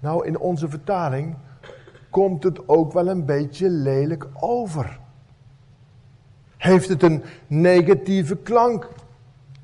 Nou, 0.00 0.26
in 0.26 0.38
onze 0.38 0.68
vertaling 0.68 1.36
komt 2.10 2.42
het 2.42 2.68
ook 2.68 2.92
wel 2.92 3.08
een 3.08 3.24
beetje 3.24 3.68
lelijk 3.68 4.26
over. 4.34 5.00
Heeft 6.56 6.88
het 6.88 7.02
een 7.02 7.24
negatieve 7.46 8.36
klank? 8.36 8.88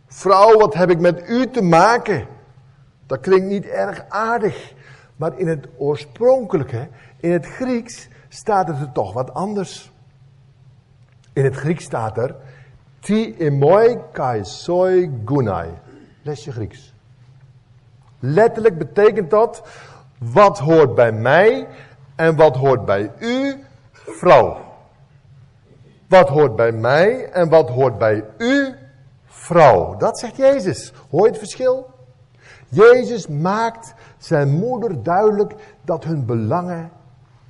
Vrouw, 0.06 0.58
wat 0.58 0.74
heb 0.74 0.90
ik 0.90 1.00
met 1.00 1.28
u 1.28 1.50
te 1.50 1.62
maken? 1.62 2.26
Dat 3.06 3.20
klinkt 3.20 3.46
niet 3.46 3.66
erg 3.66 4.04
aardig. 4.08 4.73
Maar 5.16 5.38
in 5.38 5.48
het 5.48 5.68
oorspronkelijke, 5.76 6.88
in 7.16 7.32
het 7.32 7.46
Grieks, 7.46 8.08
staat 8.28 8.68
het 8.68 8.80
er 8.80 8.92
toch 8.92 9.12
wat 9.12 9.34
anders. 9.34 9.92
In 11.32 11.44
het 11.44 11.54
Grieks 11.54 11.84
staat 11.84 12.18
er, 12.18 12.36
ti 13.00 13.34
emoi 13.38 13.98
kai 14.12 14.44
soi 14.44 15.10
gunai. 15.24 15.70
Lesje 16.22 16.52
Grieks. 16.52 16.94
Letterlijk 18.18 18.78
betekent 18.78 19.30
dat, 19.30 19.62
wat 20.18 20.58
hoort 20.58 20.94
bij 20.94 21.12
mij 21.12 21.66
en 22.16 22.36
wat 22.36 22.56
hoort 22.56 22.84
bij 22.84 23.12
u, 23.18 23.64
vrouw. 23.92 24.56
Wat 26.08 26.28
hoort 26.28 26.56
bij 26.56 26.72
mij 26.72 27.30
en 27.30 27.48
wat 27.48 27.68
hoort 27.68 27.98
bij 27.98 28.24
u, 28.38 28.74
vrouw. 29.26 29.96
Dat 29.96 30.18
zegt 30.18 30.36
Jezus. 30.36 30.92
Hoor 31.10 31.22
je 31.22 31.28
het 31.28 31.38
verschil? 31.38 31.90
Jezus 32.68 33.26
maakt 33.26 33.94
zijn 34.24 34.50
moeder 34.50 35.02
duidelijk 35.02 35.54
dat 35.82 36.04
hun 36.04 36.26
belangen 36.26 36.90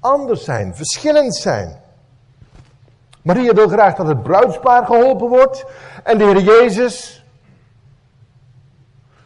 anders 0.01 0.45
zijn, 0.45 0.75
verschillend 0.75 1.37
zijn. 1.37 1.81
Maria 3.23 3.53
wil 3.53 3.69
graag 3.69 3.95
dat 3.95 4.07
het 4.07 4.23
bruidspaar 4.23 4.87
geholpen 4.87 5.29
wordt. 5.29 5.65
En 6.03 6.19
de 6.19 6.25
Heer 6.25 6.43
Jezus. 6.43 7.25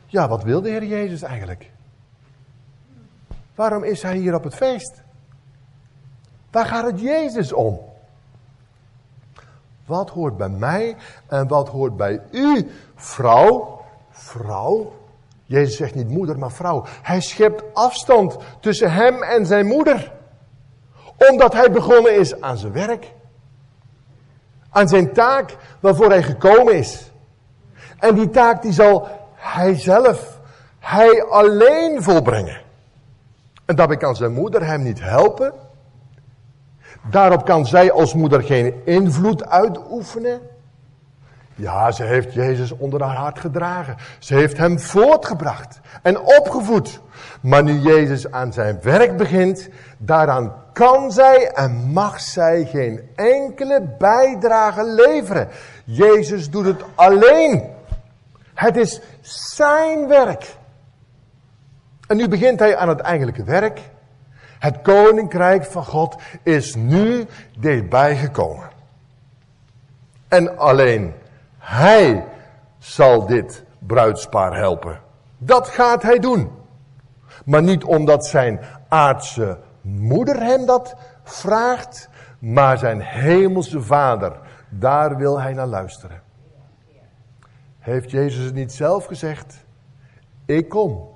Ja, 0.06 0.28
wat 0.28 0.42
wil 0.42 0.60
de 0.60 0.68
Heer 0.68 0.84
Jezus 0.84 1.22
eigenlijk? 1.22 1.70
Waarom 3.54 3.84
is 3.84 4.02
hij 4.02 4.16
hier 4.16 4.34
op 4.34 4.44
het 4.44 4.54
feest? 4.54 5.02
Waar 6.50 6.66
gaat 6.66 6.84
het 6.84 7.00
Jezus 7.00 7.52
om? 7.52 7.80
Wat 9.86 10.10
hoort 10.10 10.36
bij 10.36 10.48
mij 10.48 10.96
en 11.26 11.48
wat 11.48 11.68
hoort 11.68 11.96
bij 11.96 12.20
u, 12.30 12.70
vrouw? 12.94 13.80
Vrouw? 14.10 14.92
Jezus 15.48 15.76
zegt 15.76 15.94
niet 15.94 16.08
moeder, 16.08 16.38
maar 16.38 16.52
vrouw. 16.52 16.84
Hij 17.02 17.20
schept 17.20 17.62
afstand 17.74 18.36
tussen 18.60 18.92
hem 18.92 19.22
en 19.22 19.46
zijn 19.46 19.66
moeder. 19.66 20.12
Omdat 21.30 21.52
hij 21.52 21.70
begonnen 21.70 22.18
is 22.18 22.40
aan 22.40 22.58
zijn 22.58 22.72
werk. 22.72 23.14
Aan 24.70 24.88
zijn 24.88 25.12
taak 25.12 25.56
waarvoor 25.80 26.08
hij 26.08 26.22
gekomen 26.22 26.74
is. 26.74 27.12
En 27.98 28.14
die 28.14 28.30
taak 28.30 28.62
die 28.62 28.72
zal 28.72 29.08
hij 29.34 29.74
zelf, 29.78 30.40
hij 30.78 31.24
alleen 31.24 32.02
volbrengen. 32.02 32.62
En 33.64 33.76
daarbij 33.76 33.96
kan 33.96 34.16
zijn 34.16 34.32
moeder 34.32 34.66
hem 34.66 34.82
niet 34.82 35.00
helpen. 35.00 35.52
Daarop 37.10 37.44
kan 37.44 37.66
zij 37.66 37.92
als 37.92 38.14
moeder 38.14 38.42
geen 38.42 38.74
invloed 38.84 39.46
uitoefenen. 39.46 40.40
Ja, 41.58 41.90
ze 41.90 42.04
heeft 42.04 42.34
Jezus 42.34 42.72
onder 42.72 43.02
haar 43.02 43.16
hart 43.16 43.38
gedragen. 43.38 43.96
Ze 44.18 44.34
heeft 44.34 44.56
hem 44.56 44.80
voortgebracht 44.80 45.80
en 46.02 46.20
opgevoed. 46.20 47.00
Maar 47.40 47.62
nu 47.62 47.72
Jezus 47.72 48.30
aan 48.30 48.52
zijn 48.52 48.78
werk 48.82 49.16
begint, 49.16 49.68
daaraan 49.96 50.54
kan 50.72 51.12
zij 51.12 51.50
en 51.50 51.92
mag 51.92 52.20
zij 52.20 52.64
geen 52.64 53.08
enkele 53.14 53.94
bijdrage 53.98 54.84
leveren. 54.84 55.48
Jezus 55.84 56.50
doet 56.50 56.64
het 56.64 56.82
alleen. 56.94 57.64
Het 58.54 58.76
is 58.76 59.00
zijn 59.20 60.08
werk. 60.08 60.56
En 62.06 62.16
nu 62.16 62.28
begint 62.28 62.58
hij 62.58 62.76
aan 62.76 62.88
het 62.88 63.00
eigenlijke 63.00 63.44
werk. 63.44 63.80
Het 64.58 64.82
koninkrijk 64.82 65.64
van 65.64 65.84
God 65.84 66.16
is 66.42 66.74
nu 66.74 67.26
dichtbij 67.58 68.16
gekomen. 68.16 68.68
En 70.28 70.58
alleen 70.58 71.14
hij 71.68 72.24
zal 72.78 73.26
dit 73.26 73.64
bruidspaar 73.78 74.56
helpen. 74.56 75.00
Dat 75.38 75.68
gaat 75.68 76.02
hij 76.02 76.18
doen. 76.18 76.50
Maar 77.44 77.62
niet 77.62 77.84
omdat 77.84 78.26
zijn 78.26 78.60
aardse 78.88 79.58
moeder 79.80 80.42
hem 80.42 80.66
dat 80.66 80.96
vraagt, 81.22 82.08
maar 82.38 82.78
zijn 82.78 83.00
hemelse 83.00 83.82
vader. 83.82 84.40
Daar 84.68 85.16
wil 85.16 85.40
hij 85.40 85.52
naar 85.52 85.66
luisteren. 85.66 86.22
Heeft 87.78 88.10
Jezus 88.10 88.44
het 88.44 88.54
niet 88.54 88.72
zelf 88.72 89.04
gezegd? 89.04 89.64
Ik 90.44 90.68
kom, 90.68 91.08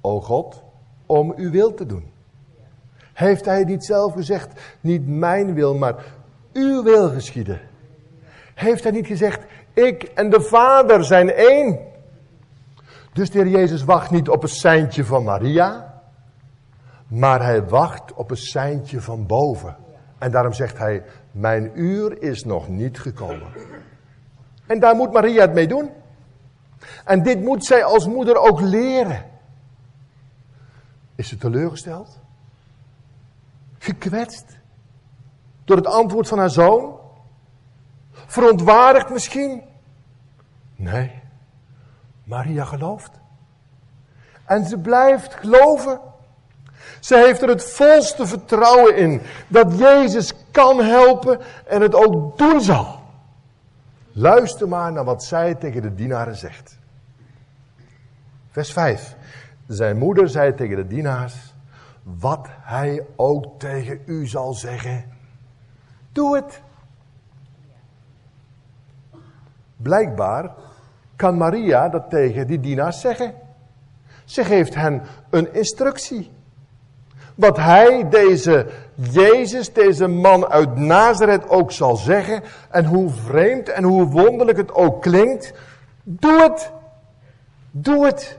o 0.00 0.20
God, 0.20 0.62
om 1.06 1.32
uw 1.36 1.50
wil 1.50 1.74
te 1.74 1.86
doen. 1.86 2.12
Heeft 3.12 3.44
hij 3.44 3.64
niet 3.64 3.84
zelf 3.84 4.12
gezegd, 4.12 4.60
niet 4.80 5.06
mijn 5.06 5.54
wil, 5.54 5.74
maar 5.74 6.04
uw 6.52 6.82
wil 6.82 7.08
geschieden? 7.08 7.60
Heeft 8.54 8.82
hij 8.82 8.92
niet 8.92 9.06
gezegd, 9.06 9.44
ik 9.74 10.02
en 10.02 10.30
de 10.30 10.40
Vader 10.40 11.04
zijn 11.04 11.32
één? 11.32 11.78
Dus 13.12 13.30
de 13.30 13.38
Heer 13.38 13.48
Jezus 13.48 13.84
wacht 13.84 14.10
niet 14.10 14.28
op 14.28 14.42
een 14.42 14.48
seintje 14.48 15.04
van 15.04 15.24
Maria, 15.24 16.02
maar 17.06 17.42
hij 17.42 17.64
wacht 17.64 18.12
op 18.12 18.30
een 18.30 18.36
seintje 18.36 19.00
van 19.00 19.26
boven. 19.26 19.76
En 20.18 20.30
daarom 20.30 20.52
zegt 20.52 20.78
hij, 20.78 21.04
mijn 21.30 21.80
uur 21.80 22.22
is 22.22 22.44
nog 22.44 22.68
niet 22.68 23.00
gekomen. 23.00 23.48
En 24.66 24.80
daar 24.80 24.96
moet 24.96 25.12
Maria 25.12 25.40
het 25.40 25.54
mee 25.54 25.66
doen. 25.66 25.90
En 27.04 27.22
dit 27.22 27.40
moet 27.40 27.64
zij 27.64 27.84
als 27.84 28.06
moeder 28.06 28.36
ook 28.36 28.60
leren. 28.60 29.24
Is 31.14 31.28
ze 31.28 31.36
teleurgesteld? 31.36 32.18
Gekwetst? 33.78 34.58
Door 35.64 35.76
het 35.76 35.86
antwoord 35.86 36.28
van 36.28 36.38
haar 36.38 36.50
zoon? 36.50 36.93
Verontwaardigd 38.34 39.10
misschien? 39.10 39.62
Nee. 40.76 41.22
Maria 42.24 42.64
gelooft. 42.64 43.10
En 44.44 44.64
ze 44.64 44.78
blijft 44.78 45.34
geloven. 45.34 46.00
Ze 47.00 47.16
heeft 47.16 47.42
er 47.42 47.48
het 47.48 47.64
volste 47.64 48.26
vertrouwen 48.26 48.96
in 48.96 49.20
dat 49.48 49.78
Jezus 49.78 50.32
kan 50.50 50.82
helpen 50.82 51.40
en 51.66 51.80
het 51.80 51.94
ook 51.94 52.38
doen 52.38 52.60
zal. 52.60 53.00
Luister 54.12 54.68
maar 54.68 54.92
naar 54.92 55.04
wat 55.04 55.24
zij 55.24 55.54
tegen 55.54 55.82
de 55.82 55.94
dienaren 55.94 56.36
zegt. 56.36 56.78
Vers 58.50 58.72
5. 58.72 59.16
Zijn 59.66 59.98
moeder 59.98 60.28
zei 60.28 60.54
tegen 60.54 60.76
de 60.76 60.86
dienaars, 60.86 61.54
wat 62.02 62.48
hij 62.50 63.06
ook 63.16 63.58
tegen 63.58 64.02
u 64.06 64.26
zal 64.26 64.54
zeggen, 64.54 65.04
doe 66.12 66.36
het. 66.36 66.62
Blijkbaar 69.84 70.54
kan 71.16 71.36
Maria 71.36 71.88
dat 71.88 72.10
tegen 72.10 72.46
die 72.46 72.60
dienaars 72.60 73.00
zeggen. 73.00 73.34
Ze 74.24 74.44
geeft 74.44 74.74
hen 74.74 75.02
een 75.30 75.54
instructie. 75.54 76.30
Wat 77.34 77.56
hij, 77.56 78.08
deze 78.08 78.66
Jezus, 78.94 79.72
deze 79.72 80.06
man 80.06 80.46
uit 80.46 80.76
Nazareth 80.76 81.48
ook 81.48 81.72
zal 81.72 81.96
zeggen. 81.96 82.42
En 82.70 82.84
hoe 82.84 83.10
vreemd 83.10 83.68
en 83.68 83.84
hoe 83.84 84.06
wonderlijk 84.06 84.58
het 84.58 84.74
ook 84.74 85.02
klinkt. 85.02 85.52
Doe 86.02 86.42
het. 86.42 86.72
Doe 87.70 88.06
het. 88.06 88.38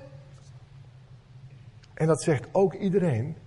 En 1.93 2.08
dat 2.08 2.21
zegt 2.21 2.47
ook 2.51 2.73
iedereen 2.73 3.38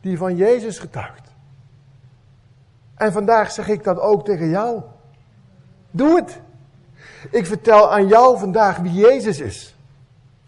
die 0.00 0.18
van 0.18 0.36
Jezus 0.36 0.78
getuigt. 0.78 1.32
En 2.94 3.12
vandaag 3.12 3.50
zeg 3.50 3.68
ik 3.68 3.84
dat 3.84 3.98
ook 3.98 4.24
tegen 4.24 4.48
jou. 4.48 4.82
Doe 5.90 6.16
het. 6.16 6.40
Ik 7.30 7.46
vertel 7.46 7.92
aan 7.92 8.06
jou 8.06 8.38
vandaag 8.38 8.78
wie 8.78 8.92
Jezus 8.92 9.40
is. 9.40 9.76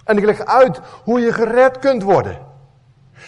En 0.05 0.17
ik 0.17 0.25
leg 0.25 0.45
uit 0.45 0.81
hoe 1.05 1.21
je 1.21 1.33
gered 1.33 1.79
kunt 1.79 2.03
worden. 2.03 2.39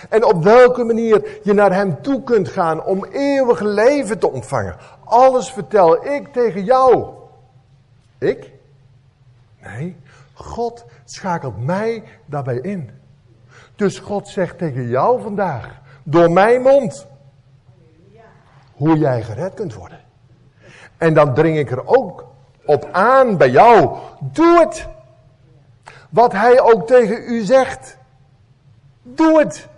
En 0.09 0.25
op 0.25 0.43
welke 0.43 0.85
manier 0.85 1.39
je 1.43 1.53
naar 1.53 1.73
Hem 1.73 2.03
toe 2.03 2.23
kunt 2.23 2.49
gaan 2.49 2.85
om 2.85 3.05
eeuwig 3.05 3.61
leven 3.61 4.19
te 4.19 4.31
ontvangen. 4.31 4.77
Alles 5.05 5.53
vertel 5.53 6.07
ik 6.07 6.33
tegen 6.33 6.65
jou. 6.65 7.09
Ik? 8.19 8.51
Nee, 9.63 9.97
God 10.35 10.85
schakelt 11.05 11.65
mij 11.65 12.03
daarbij 12.27 12.59
in. 12.59 12.91
Dus 13.77 13.99
God 13.99 14.29
zegt 14.29 14.59
tegen 14.59 14.89
jou 14.89 15.23
vandaag, 15.23 15.81
door 16.03 16.31
mijn 16.31 16.63
mond, 16.63 17.07
hoe 18.73 18.99
jij 18.99 19.23
gered 19.23 19.55
kunt 19.55 19.75
worden. 19.75 20.01
En 20.97 21.15
dan 21.15 21.35
dring 21.35 21.59
ik 21.59 21.71
er 21.71 21.87
ook 21.87 22.28
op 22.69 22.89
aan 22.93 23.37
bij 23.37 23.51
jou. 23.51 23.97
Doe 24.21 24.59
het. 24.59 24.87
Wat 26.11 26.33
hij 26.33 26.61
ook 26.61 26.87
tegen 26.87 27.33
u 27.33 27.41
zegt. 27.41 27.97
Doe 29.03 29.39
het. 29.39 29.69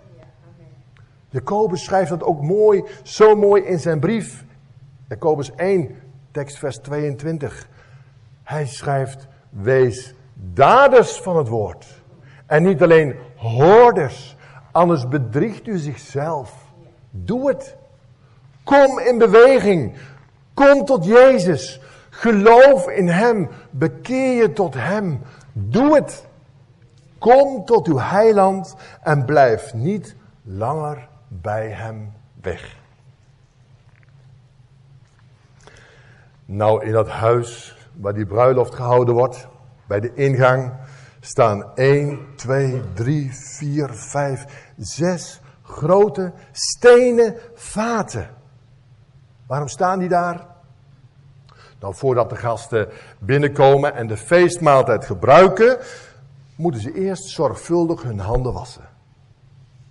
Jacobus 1.29 1.83
schrijft 1.83 2.09
dat 2.09 2.23
ook 2.23 2.41
mooi, 2.41 2.83
zo 3.03 3.35
mooi 3.35 3.63
in 3.63 3.79
zijn 3.79 3.99
brief. 3.99 4.43
Jacobus 5.07 5.55
1, 5.55 5.95
tekst 6.31 6.57
vers 6.57 6.77
22. 6.77 7.67
Hij 8.43 8.65
schrijft, 8.65 9.27
wees 9.49 10.13
daders 10.33 11.21
van 11.21 11.37
het 11.37 11.47
woord. 11.47 11.85
En 12.45 12.63
niet 12.63 12.81
alleen 12.81 13.15
hoorders, 13.35 14.35
anders 14.71 15.07
bedriegt 15.07 15.67
u 15.67 15.77
zichzelf. 15.77 16.53
Doe 17.09 17.47
het. 17.47 17.75
Kom 18.63 18.99
in 18.99 19.17
beweging. 19.17 19.93
Kom 20.53 20.85
tot 20.85 21.05
Jezus. 21.05 21.80
Geloof 22.21 22.87
in 22.87 23.07
Hem. 23.07 23.49
Bekeer 23.69 24.41
je 24.41 24.53
tot 24.53 24.73
Hem. 24.73 25.21
Doe 25.53 25.95
het. 25.95 26.27
Kom 27.17 27.65
tot 27.65 27.87
uw 27.87 27.97
heiland 27.97 28.75
en 29.01 29.25
blijf 29.25 29.73
niet 29.73 30.15
langer 30.43 31.07
bij 31.27 31.69
Hem 31.69 32.13
weg. 32.41 32.77
Nou, 36.45 36.85
in 36.85 36.91
dat 36.91 37.09
huis 37.09 37.77
waar 37.93 38.13
die 38.13 38.25
bruiloft 38.25 38.75
gehouden 38.75 39.13
wordt, 39.13 39.47
bij 39.87 39.99
de 39.99 40.13
ingang, 40.13 40.73
staan 41.19 41.75
1, 41.75 42.19
2, 42.35 42.81
3, 42.93 43.33
4, 43.33 43.93
5, 43.93 44.73
6 44.77 45.41
grote 45.63 46.31
stenen 46.51 47.35
vaten. 47.53 48.29
Waarom 49.47 49.67
staan 49.67 49.99
die 49.99 50.09
daar? 50.09 50.50
Nou, 51.81 51.95
voordat 51.95 52.29
de 52.29 52.35
gasten 52.35 52.89
binnenkomen 53.19 53.95
en 53.95 54.07
de 54.07 54.17
feestmaaltijd 54.17 55.05
gebruiken, 55.05 55.77
moeten 56.55 56.81
ze 56.81 56.93
eerst 56.93 57.23
zorgvuldig 57.23 58.03
hun 58.03 58.19
handen 58.19 58.53
wassen. 58.53 58.89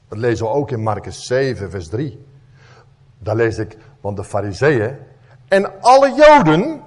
Dat 0.09 0.19
lezen 0.19 0.47
we 0.47 0.53
ook 0.53 0.71
in 0.71 0.83
Marcus 0.83 1.27
7, 1.27 1.71
vers 1.71 1.89
3. 1.89 2.27
Daar 3.19 3.37
lees 3.37 3.59
ik, 3.59 3.77
want 4.01 4.17
de 4.17 4.25
fariseeën 4.25 4.97
en 5.49 5.81
alle 5.81 6.15
joden 6.15 6.81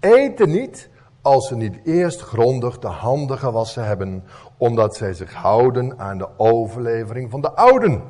eten 0.00 0.50
niet 0.50 0.88
als 1.22 1.48
ze 1.48 1.56
niet 1.56 1.78
eerst 1.84 2.20
grondig 2.20 2.78
de 2.78 2.86
handen 2.86 3.38
gewassen 3.38 3.84
hebben, 3.84 4.24
omdat 4.56 4.96
zij 4.96 5.12
zich 5.12 5.34
houden 5.34 5.98
aan 5.98 6.18
de 6.18 6.28
overlevering 6.36 7.30
van 7.30 7.40
de 7.40 7.52
ouden. 7.52 8.02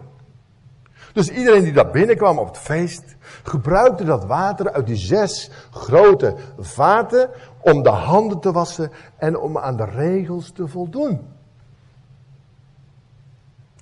Dus 1.16 1.28
iedereen 1.28 1.62
die 1.62 1.72
daar 1.72 1.90
binnenkwam 1.90 2.38
op 2.38 2.46
het 2.46 2.58
feest, 2.58 3.16
gebruikte 3.42 4.04
dat 4.04 4.24
water 4.24 4.72
uit 4.72 4.86
die 4.86 4.96
zes 4.96 5.50
grote 5.70 6.36
vaten 6.58 7.30
om 7.60 7.82
de 7.82 7.88
handen 7.90 8.40
te 8.40 8.52
wassen 8.52 8.90
en 9.16 9.38
om 9.38 9.58
aan 9.58 9.76
de 9.76 9.84
regels 9.84 10.50
te 10.50 10.68
voldoen. 10.68 11.28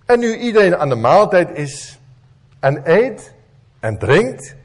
En 0.07 0.19
nu 0.19 0.37
iedereen 0.37 0.77
aan 0.77 0.89
de 0.89 0.95
maaltijd 0.95 1.51
is 1.51 1.99
en 2.61 2.81
eet 2.85 3.35
en 3.81 3.99
drinkt, 3.99 4.57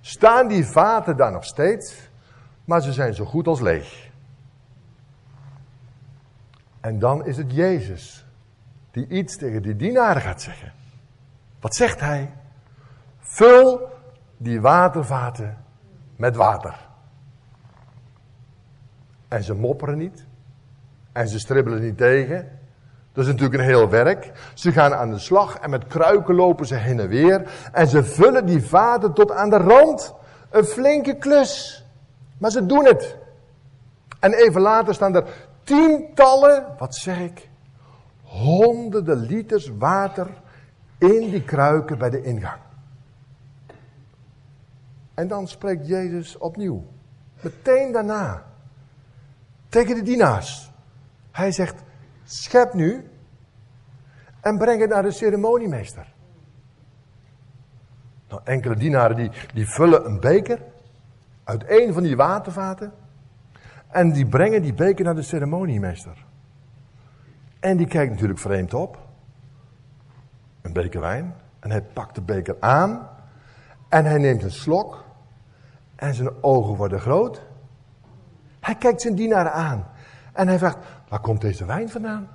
staan 0.00 0.48
die 0.48 0.66
vaten 0.66 1.16
daar 1.16 1.32
nog 1.32 1.44
steeds, 1.44 1.94
maar 2.64 2.82
ze 2.82 2.92
zijn 2.92 3.14
zo 3.14 3.24
goed 3.24 3.46
als 3.46 3.60
leeg. 3.60 4.10
En 6.80 6.98
dan 6.98 7.26
is 7.26 7.36
het 7.36 7.52
Jezus 7.52 8.26
die 8.90 9.08
iets 9.08 9.36
tegen 9.36 9.62
die 9.62 9.76
dienaren 9.76 10.22
gaat 10.22 10.42
zeggen. 10.42 10.72
Wat 11.60 11.74
zegt 11.74 12.00
hij? 12.00 12.32
Vul 13.18 13.88
die 14.36 14.60
watervaten 14.60 15.56
met 16.16 16.36
water. 16.36 16.88
En 19.28 19.44
ze 19.44 19.54
mopperen 19.54 19.98
niet. 19.98 20.26
En 21.12 21.28
ze 21.28 21.38
stribbelen 21.38 21.80
niet 21.80 21.96
tegen. 21.96 22.58
Dat 23.12 23.26
is 23.26 23.32
natuurlijk 23.32 23.60
een 23.60 23.68
heel 23.68 23.88
werk. 23.88 24.32
Ze 24.54 24.72
gaan 24.72 24.94
aan 24.94 25.10
de 25.10 25.18
slag 25.18 25.58
en 25.58 25.70
met 25.70 25.86
kruiken 25.86 26.34
lopen 26.34 26.66
ze 26.66 26.74
heen 26.74 27.00
en 27.00 27.08
weer. 27.08 27.68
En 27.72 27.88
ze 27.88 28.04
vullen 28.04 28.46
die 28.46 28.64
vaten 28.64 29.12
tot 29.12 29.32
aan 29.32 29.50
de 29.50 29.56
rand. 29.56 30.14
Een 30.50 30.64
flinke 30.64 31.16
klus. 31.16 31.84
Maar 32.38 32.50
ze 32.50 32.66
doen 32.66 32.84
het. 32.84 33.16
En 34.20 34.32
even 34.32 34.60
later 34.60 34.94
staan 34.94 35.14
er 35.14 35.24
tientallen, 35.64 36.66
wat 36.78 36.94
zeg 36.94 37.18
ik, 37.18 37.48
honderden 38.22 39.18
liters 39.18 39.70
water 39.78 40.26
in 40.98 41.30
die 41.30 41.42
kruiken 41.42 41.98
bij 41.98 42.10
de 42.10 42.22
ingang. 42.22 42.60
En 45.14 45.28
dan 45.28 45.48
spreekt 45.48 45.86
Jezus 45.86 46.38
opnieuw, 46.38 46.84
meteen 47.40 47.92
daarna, 47.92 48.44
tegen 49.68 49.94
de 49.94 50.02
dienaars. 50.02 50.70
Hij 51.30 51.52
zegt, 51.52 51.82
schep 52.24 52.74
nu 52.74 53.10
en 54.40 54.58
breng 54.58 54.80
het 54.80 54.90
naar 54.90 55.02
de 55.02 55.10
ceremoniemeester. 55.10 56.14
Nou, 58.28 58.40
enkele 58.44 58.76
dienaren 58.76 59.16
die, 59.16 59.30
die 59.54 59.66
vullen 59.66 60.06
een 60.06 60.20
beker 60.20 60.62
uit 61.44 61.64
een 61.66 61.92
van 61.92 62.02
die 62.02 62.16
watervaten. 62.16 62.92
En 63.88 64.12
die 64.12 64.26
brengen 64.26 64.62
die 64.62 64.74
beker 64.74 65.04
naar 65.04 65.14
de 65.14 65.22
ceremoniemeester. 65.22 66.24
En 67.60 67.76
die 67.76 67.86
kijkt 67.86 68.12
natuurlijk 68.12 68.38
vreemd 68.38 68.74
op. 68.74 69.07
Een 70.68 70.74
beker 70.74 71.00
wijn. 71.00 71.34
En 71.60 71.70
hij 71.70 71.82
pakt 71.82 72.14
de 72.14 72.20
beker 72.20 72.56
aan. 72.60 73.08
En 73.88 74.04
hij 74.04 74.18
neemt 74.18 74.42
een 74.42 74.50
slok. 74.50 75.04
En 75.96 76.14
zijn 76.14 76.42
ogen 76.42 76.74
worden 76.74 77.00
groot. 77.00 77.42
Hij 78.60 78.74
kijkt 78.74 79.00
zijn 79.00 79.14
dienaren 79.14 79.52
aan. 79.52 79.86
En 80.32 80.48
hij 80.48 80.58
vraagt, 80.58 80.78
waar 81.08 81.20
komt 81.20 81.40
deze 81.40 81.64
wijn 81.64 81.88
vandaan? 81.88 82.28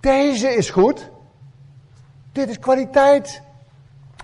Deze 0.00 0.48
is 0.48 0.70
goed. 0.70 1.10
Dit 2.32 2.48
is 2.48 2.58
kwaliteit. 2.58 3.42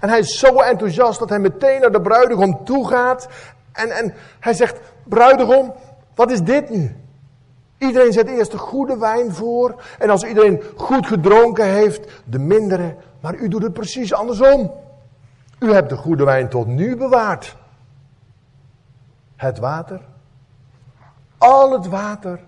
En 0.00 0.08
hij 0.08 0.18
is 0.18 0.38
zo 0.38 0.60
enthousiast 0.60 1.18
dat 1.18 1.28
hij 1.28 1.38
meteen 1.38 1.80
naar 1.80 1.92
de 1.92 2.00
bruidegom 2.00 2.64
toe 2.64 2.88
gaat. 2.88 3.28
En, 3.72 3.90
en 3.90 4.14
hij 4.40 4.54
zegt, 4.54 4.80
bruidegom, 5.04 5.74
wat 6.14 6.30
is 6.30 6.42
dit 6.42 6.70
nu? 6.70 6.96
Iedereen 7.78 8.12
zet 8.12 8.28
eerst 8.28 8.50
de 8.50 8.58
goede 8.58 8.98
wijn 8.98 9.32
voor. 9.32 9.82
En 9.98 10.10
als 10.10 10.24
iedereen 10.24 10.62
goed 10.76 11.06
gedronken 11.06 11.64
heeft, 11.64 12.22
de 12.24 12.38
mindere. 12.38 12.96
Maar 13.20 13.34
u 13.34 13.48
doet 13.48 13.62
het 13.62 13.72
precies 13.72 14.12
andersom. 14.12 14.72
U 15.58 15.72
hebt 15.72 15.88
de 15.88 15.96
goede 15.96 16.24
wijn 16.24 16.48
tot 16.48 16.66
nu 16.66 16.96
bewaard. 16.96 17.56
Het 19.36 19.58
water, 19.58 20.00
al 21.38 21.72
het 21.72 21.86
water 21.86 22.40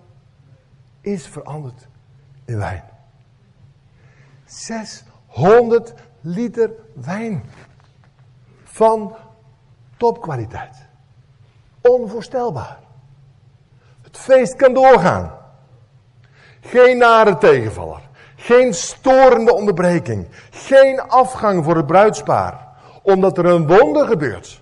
is 1.01 1.27
veranderd 1.27 1.89
in 2.45 2.59
wijn. 2.59 2.85
600 4.45 5.95
liter 6.21 6.71
wijn 6.95 7.45
van 8.65 9.17
topkwaliteit. 9.97 10.77
Onvoorstelbaar. 11.81 12.79
Feest 14.19 14.57
kan 14.57 14.75
doorgaan. 14.75 15.33
Geen 16.61 16.99
nare 16.99 17.39
tegenvaller. 17.39 18.01
Geen 18.37 18.75
storende 18.75 19.55
onderbreking. 19.55 20.27
Geen 20.51 21.01
afgang 21.01 21.65
voor 21.65 21.77
het 21.77 21.87
bruidspaar. 21.87 22.69
Omdat 23.03 23.39
er 23.39 23.45
een 23.45 23.67
wonder 23.67 24.07
gebeurt. 24.07 24.61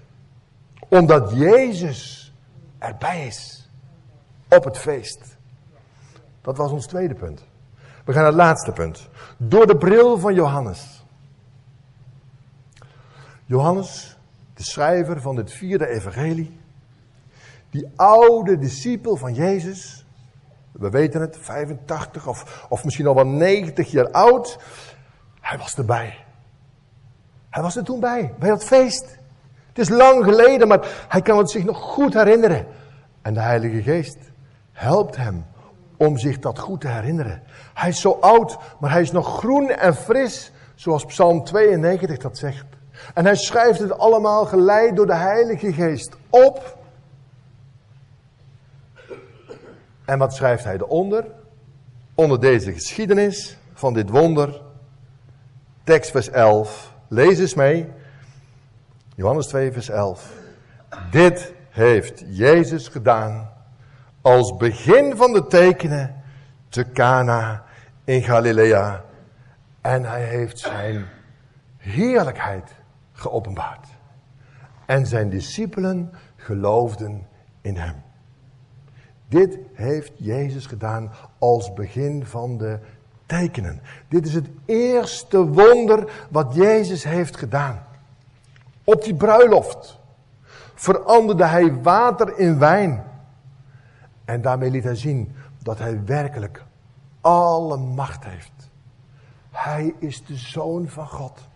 Omdat 0.89 1.33
Jezus 1.35 2.33
erbij 2.79 3.27
is. 3.27 3.71
Op 4.49 4.65
het 4.65 4.79
feest. 4.79 5.37
Dat 6.43 6.57
was 6.57 6.71
ons 6.71 6.87
tweede 6.87 7.15
punt. 7.15 7.45
We 8.05 8.13
gaan 8.13 8.23
naar 8.23 8.33
het 8.33 8.41
laatste 8.41 8.73
punt. 8.73 9.09
Door 9.37 9.67
de 9.67 9.77
bril 9.77 10.19
van 10.19 10.35
Johannes. 10.35 11.05
Johannes, 13.45 14.17
de 14.55 14.63
schrijver 14.63 15.21
van 15.21 15.37
het 15.37 15.53
vierde 15.53 15.89
evangelie. 15.89 16.61
Die 17.71 17.89
oude 17.97 18.59
discipel 18.59 19.17
van 19.17 19.35
Jezus. 19.35 20.07
We 20.73 20.91
weten 20.91 21.21
het, 21.21 21.39
85 21.41 22.27
of, 22.27 22.67
of 22.69 22.85
misschien 22.85 23.07
al 23.07 23.15
wel 23.15 23.27
90 23.27 23.91
jaar 23.91 24.11
oud. 24.11 24.59
Hij 25.41 25.59
was 25.59 25.77
erbij. 25.77 26.25
Hij 27.51 27.63
was 27.63 27.77
er 27.77 27.85
toen 27.85 28.01
bij, 28.01 28.35
bij 28.39 28.49
dat 28.49 28.65
feest. 28.65 29.19
Het 29.69 29.79
is 29.79 29.89
lang 29.89 30.25
geleden, 30.25 30.69
maar 30.69 31.07
hij 31.09 31.23
kan 31.23 31.39
het 31.39 31.51
zich 31.51 31.65
nog 31.65 31.79
goed 31.79 32.15
herinneren. 32.15 32.67
En 33.23 33.35
de 33.35 33.41
Heilige 33.41 33.83
Geest 33.83 34.19
helpt 34.73 35.17
hem 35.17 35.45
om 35.97 36.19
zich 36.19 36.39
dat 36.39 36.59
goed 36.59 36.81
te 36.81 36.89
herinneren. 36.89 37.43
Hij 37.75 37.89
is 37.89 38.01
zo 38.01 38.19
oud, 38.21 38.59
maar 38.81 38.91
hij 38.91 39.01
is 39.01 39.11
nog 39.11 39.39
groen 39.39 39.69
en 39.69 39.95
fris, 39.95 40.53
zoals 40.75 41.05
Psalm 41.05 41.45
92 41.45 42.19
dat 42.19 42.39
zegt. 42.39 42.67
En 43.15 43.25
hij 43.25 43.37
schrijft 43.37 43.79
het 43.79 43.99
allemaal 43.99 44.47
geleid 44.47 44.97
door 44.97 45.07
de 45.07 45.15
Heilige 45.15 45.73
Geest 45.73 46.17
op. 46.31 46.79
En 50.07 50.19
wat 50.19 50.35
schrijft 50.35 50.65
hij 50.65 50.75
eronder? 50.75 51.25
Onder 52.15 52.41
deze 52.41 52.73
geschiedenis 52.73 53.59
van 53.73 53.95
dit 53.95 54.11
wonder. 54.11 54.63
Tekst 55.85 56.11
vers 56.11 56.31
11. 56.31 56.95
Lees 57.09 57.39
eens 57.39 57.55
mee. 57.55 57.89
Johannes 59.15 59.47
2 59.47 59.73
vers 59.73 59.89
11. 59.89 60.33
Dit 61.11 61.53
heeft 61.71 62.25
Jezus 62.27 62.89
gedaan 62.89 63.53
als 64.21 64.57
begin 64.57 65.17
van 65.17 65.33
de 65.33 65.47
tekenen 65.47 66.23
te 66.69 66.93
Cana 66.93 67.65
in 68.05 68.23
Galilea. 68.23 69.05
En 69.81 70.05
hij 70.05 70.25
heeft 70.25 70.59
zijn 70.59 71.07
heerlijkheid 71.77 72.71
geopenbaard. 73.13 73.89
En 74.87 75.07
zijn 75.07 75.31
discipelen 75.31 76.13
geloofden 76.37 77.27
in 77.61 77.77
hem. 77.77 78.06
Dit 79.37 79.59
heeft 79.73 80.13
Jezus 80.17 80.67
gedaan 80.67 81.11
als 81.39 81.73
begin 81.73 82.27
van 82.27 82.59
de 82.59 82.79
tekenen. 83.27 83.81
Dit 84.09 84.27
is 84.27 84.35
het 84.35 84.49
eerste 84.65 85.47
wonder 85.47 86.27
wat 86.31 86.55
Jezus 86.55 87.05
heeft 87.05 87.37
gedaan. 87.37 87.83
Op 88.85 89.05
die 89.05 89.15
bruiloft 89.15 89.99
veranderde 90.75 91.45
hij 91.45 91.83
water 91.83 92.39
in 92.39 92.59
wijn. 92.59 93.05
En 94.25 94.43
daarmee 94.43 94.71
liet 94.71 94.85
hij 94.85 94.95
zien 94.95 95.35
dat 95.63 95.79
hij 95.79 96.05
werkelijk 96.05 96.65
alle 97.21 97.77
macht 97.77 98.25
heeft. 98.25 98.71
Hij 99.51 99.95
is 99.99 100.25
de 100.25 100.37
zoon 100.37 100.89
van 100.89 101.09
God. 101.09 101.49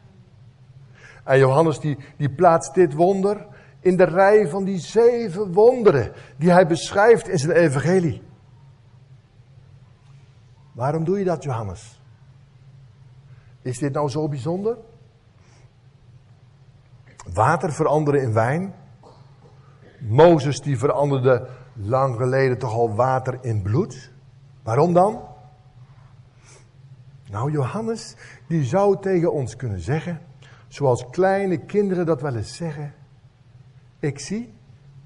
En 1.24 1.38
Johannes 1.38 1.80
die, 1.80 1.98
die 2.16 2.30
plaatst 2.30 2.74
dit 2.74 2.94
wonder 2.94 3.46
in 3.80 3.96
de 3.96 4.04
rij 4.04 4.48
van 4.48 4.64
die 4.64 4.78
zeven 4.78 5.52
wonderen 5.52 6.12
die 6.36 6.50
hij 6.50 6.66
beschrijft 6.66 7.28
in 7.28 7.38
zijn 7.38 7.56
evangelie. 7.56 8.22
Waarom 10.72 11.04
doe 11.04 11.18
je 11.18 11.24
dat, 11.24 11.42
Johannes? 11.42 12.00
Is 13.62 13.78
dit 13.78 13.92
nou 13.92 14.08
zo 14.08 14.28
bijzonder? 14.28 14.76
Water 17.32 17.72
veranderen 17.72 18.22
in 18.22 18.32
wijn. 18.32 18.74
Mozes 19.98 20.60
die 20.60 20.78
veranderde 20.78 21.48
lang 21.74 22.16
geleden 22.16 22.58
toch 22.58 22.72
al 22.72 22.94
water 22.94 23.38
in 23.40 23.62
bloed. 23.62 24.12
Waarom 24.62 24.92
dan? 24.92 25.28
Nou, 27.30 27.50
Johannes, 27.50 28.16
die 28.48 28.64
zou 28.64 29.00
tegen 29.00 29.32
ons 29.32 29.56
kunnen 29.56 29.80
zeggen, 29.80 30.20
zoals 30.68 31.10
kleine 31.10 31.58
kinderen 31.58 32.06
dat 32.06 32.20
wel 32.20 32.36
eens 32.36 32.56
zeggen. 32.56 32.94
Ik 34.00 34.18
zie, 34.18 34.54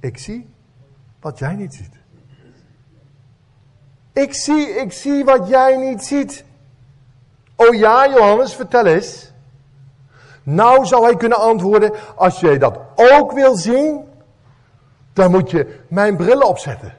ik 0.01 0.19
zie 0.19 0.49
wat 1.21 1.39
jij 1.39 1.55
niet 1.55 1.75
ziet. 1.75 1.95
Ik 4.13 4.35
zie, 4.35 4.69
ik 4.69 4.93
zie 4.93 5.25
wat 5.25 5.49
jij 5.49 5.77
niet 5.77 6.05
ziet. 6.05 6.45
Oh 7.57 7.75
ja, 7.75 8.09
Johannes, 8.09 8.55
vertel 8.55 8.87
eens. 8.87 9.33
Nou 10.43 10.87
zou 10.87 11.05
hij 11.05 11.17
kunnen 11.17 11.39
antwoorden, 11.39 11.93
als 12.17 12.41
jij 12.41 12.59
dat 12.59 12.81
ook 12.95 13.33
wil 13.33 13.57
zien, 13.57 14.05
dan 15.13 15.31
moet 15.31 15.51
je 15.51 15.81
mijn 15.89 16.17
bril 16.17 16.41
opzetten. 16.41 16.95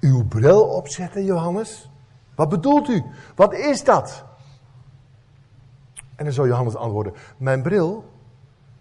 Uw 0.00 0.26
bril 0.26 0.62
opzetten, 0.62 1.24
Johannes? 1.24 1.90
Wat 2.34 2.48
bedoelt 2.48 2.88
u? 2.88 3.04
Wat 3.34 3.54
is 3.54 3.84
dat? 3.84 4.24
En 6.16 6.24
dan 6.24 6.32
zou 6.32 6.48
Johannes 6.48 6.76
antwoorden: 6.76 7.14
Mijn 7.36 7.62
bril 7.62 8.04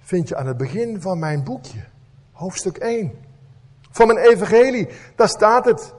vind 0.07 0.27
je 0.27 0.35
aan 0.35 0.47
het 0.47 0.57
begin 0.57 1.01
van 1.01 1.19
mijn 1.19 1.43
boekje, 1.43 1.83
hoofdstuk 2.31 2.77
1. 2.77 3.11
Van 3.91 4.07
mijn 4.07 4.19
evangelie, 4.19 4.89
daar 5.15 5.29
staat 5.29 5.65
het. 5.65 5.93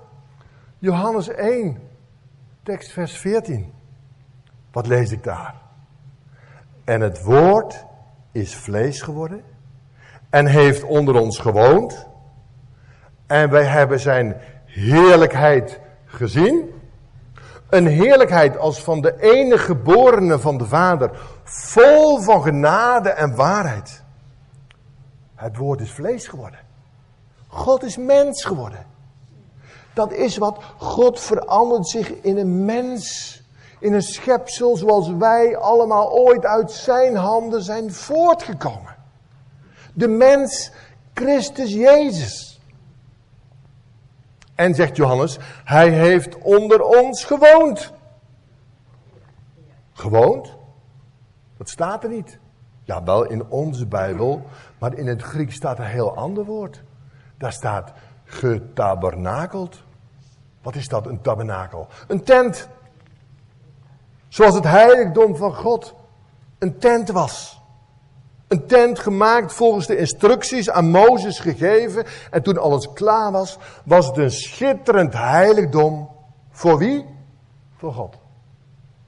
Johannes 0.79 1.29
1, 1.29 1.79
tekst 2.63 2.93
vers 2.93 3.17
14. 3.17 3.73
Wat 4.73 4.87
lees 4.87 5.13
ik 5.13 5.25
daar? 5.25 5.55
En 6.85 7.01
het 7.01 7.23
woord 7.23 7.85
is 8.33 8.57
vlees 8.57 9.03
geworden 9.03 9.43
en 10.31 10.47
heeft 10.47 10.83
onder 10.83 11.15
ons 11.15 11.39
gewoond. 11.39 12.07
En 13.27 13.51
wij 13.51 13.65
hebben 13.65 14.01
zijn 14.01 14.37
heerlijkheid 14.65 15.81
gezien. 16.05 16.71
Een 17.69 17.87
heerlijkheid 17.87 18.59
als 18.59 18.83
van 18.83 19.01
de 19.01 19.21
enige 19.21 19.65
geborene 19.65 20.39
van 20.39 20.59
de 20.59 20.67
Vader, 20.67 21.11
vol 21.45 22.19
van 22.19 22.43
genade 22.43 23.09
en 23.09 23.35
waarheid. 23.35 24.03
Het 25.35 25.57
woord 25.57 25.81
is 25.81 25.93
vlees 25.93 26.27
geworden. 26.27 26.59
God 27.49 27.83
is 27.83 27.97
mens 27.97 28.45
geworden. 28.45 28.87
Dat 29.95 30.13
is 30.13 30.37
wat 30.37 30.59
God 30.77 31.21
verandert 31.21 31.89
zich 31.89 32.11
in 32.11 32.37
een 32.37 32.65
mens. 32.65 33.37
In 33.81 33.93
een 33.93 34.03
schepsel 34.03 34.77
zoals 34.77 35.11
wij 35.11 35.57
allemaal 35.57 36.11
ooit 36.11 36.47
uit 36.47 36.73
zijn 36.73 37.17
handen 37.17 37.63
zijn 37.63 37.93
voortgekomen. 37.93 38.97
De 39.95 40.09
mens 40.09 40.71
Christus 41.15 41.73
Jezus. 41.73 42.48
En 44.59 44.75
zegt 44.75 44.97
Johannes, 44.97 45.39
hij 45.65 45.91
heeft 45.91 46.39
onder 46.39 46.83
ons 46.83 47.25
gewoond. 47.25 47.93
Gewoond? 49.93 50.57
Dat 51.57 51.69
staat 51.69 52.03
er 52.03 52.11
niet. 52.11 52.39
Ja, 52.85 53.03
wel 53.03 53.25
in 53.25 53.47
onze 53.47 53.87
Bijbel, 53.87 54.47
maar 54.79 54.95
in 54.95 55.07
het 55.07 55.23
Grieks 55.23 55.55
staat 55.55 55.79
een 55.79 55.85
heel 55.85 56.17
ander 56.17 56.45
woord. 56.45 56.83
Daar 57.37 57.53
staat 57.53 57.93
getabernakeld. 58.25 59.83
Wat 60.63 60.75
is 60.75 60.89
dat, 60.89 61.07
een 61.07 61.21
tabernakel? 61.21 61.89
Een 62.07 62.23
tent. 62.23 62.69
Zoals 64.29 64.55
het 64.55 64.65
heiligdom 64.65 65.37
van 65.37 65.55
God 65.55 65.95
een 66.59 66.79
tent 66.79 67.09
was. 67.09 67.58
Een 68.49 68.67
tent 68.67 68.99
gemaakt 68.99 69.53
volgens 69.53 69.87
de 69.87 69.97
instructies 69.97 70.71
aan 70.71 70.91
Mozes 70.91 71.41
gegeven. 71.41 72.05
En 72.31 72.43
toen 72.43 72.59
alles 72.59 72.93
klaar 72.93 73.33
was, 73.33 73.59
was 73.85 74.07
het 74.07 74.17
een 74.17 74.31
schitterend 74.31 75.13
heiligdom. 75.13 76.09
Voor 76.51 76.79
wie? 76.79 77.05
Voor 77.77 77.93
God. 77.93 78.17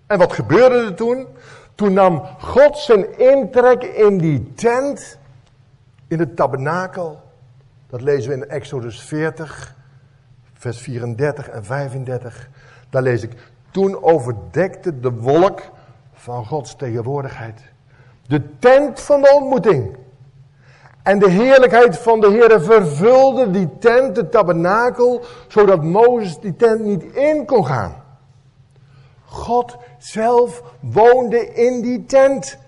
En 0.06 0.18
wat 0.18 0.32
gebeurde 0.32 0.76
er 0.76 0.94
toen? 0.94 1.26
Toen 1.74 1.92
nam 1.92 2.22
God 2.38 2.78
zijn 2.78 3.18
intrek 3.18 3.82
in 3.82 4.18
die 4.18 4.52
tent, 4.54 5.18
in 6.08 6.18
het 6.18 6.36
tabernakel. 6.36 7.20
Dat 7.86 8.00
lezen 8.00 8.30
we 8.30 8.36
in 8.36 8.48
Exodus 8.48 9.00
40, 9.00 9.74
vers 10.54 10.78
34 10.78 11.48
en 11.48 11.64
35. 11.64 12.48
Daar 12.90 13.02
lees 13.02 13.22
ik, 13.22 13.32
toen 13.70 14.02
overdekte 14.02 15.00
de 15.00 15.10
wolk 15.12 15.62
van 16.12 16.46
Gods 16.46 16.76
tegenwoordigheid. 16.76 17.62
De 18.30 18.58
tent 18.58 19.00
van 19.00 19.20
de 19.20 19.32
ontmoeting. 19.34 19.96
En 21.02 21.18
de 21.18 21.30
heerlijkheid 21.30 21.98
van 21.98 22.20
de 22.20 22.30
Heer 22.30 22.60
vervulde 22.60 23.50
die 23.50 23.68
tent, 23.78 24.14
de 24.14 24.28
tabernakel, 24.28 25.20
zodat 25.48 25.82
Mozes 25.82 26.38
die 26.38 26.56
tent 26.56 26.80
niet 26.80 27.02
in 27.02 27.46
kon 27.46 27.66
gaan. 27.66 28.04
God 29.24 29.76
zelf 29.98 30.62
woonde 30.80 31.52
in 31.54 31.80
die 31.80 32.04
tent. 32.04 32.58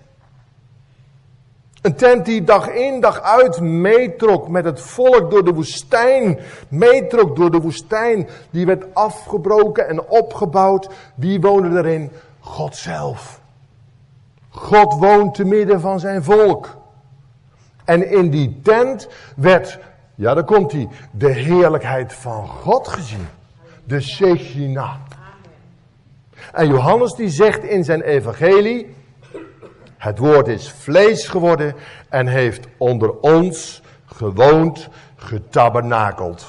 Een 1.81 1.95
tent 1.95 2.25
die 2.25 2.43
dag 2.43 2.69
in 2.69 2.99
dag 2.99 3.21
uit 3.21 3.59
meetrok 3.59 4.47
met 4.47 4.65
het 4.65 4.81
volk 4.81 5.31
door 5.31 5.45
de 5.45 5.53
woestijn. 5.53 6.39
Meetrok 6.67 7.35
door 7.35 7.51
de 7.51 7.59
woestijn. 7.59 8.27
Die 8.49 8.65
werd 8.65 8.85
afgebroken 8.93 9.87
en 9.87 10.07
opgebouwd. 10.07 10.89
Wie 11.15 11.41
woonde 11.41 11.77
erin? 11.77 12.11
God 12.39 12.75
zelf. 12.75 13.41
God 14.53 14.93
woont 14.93 15.35
te 15.35 15.45
midden 15.45 15.81
van 15.81 15.99
zijn 15.99 16.23
volk. 16.23 16.77
En 17.85 18.11
in 18.11 18.29
die 18.29 18.59
tent 18.63 19.07
werd, 19.35 19.79
ja 20.15 20.33
daar 20.33 20.43
komt 20.43 20.71
hij, 20.71 20.87
de 21.11 21.31
heerlijkheid 21.31 22.13
van 22.13 22.47
God 22.47 22.87
gezien. 22.87 23.27
De 23.83 24.01
Shekinah. 24.01 24.95
En 26.51 26.67
Johannes 26.67 27.13
die 27.13 27.29
zegt 27.29 27.63
in 27.63 27.83
zijn 27.83 28.01
evangelie, 28.01 28.95
het 29.97 30.17
woord 30.17 30.47
is 30.47 30.71
vlees 30.71 31.27
geworden 31.27 31.75
en 32.09 32.27
heeft 32.27 32.67
onder 32.77 33.19
ons 33.19 33.81
gewoond, 34.05 34.89
getabernakeld. 35.15 36.45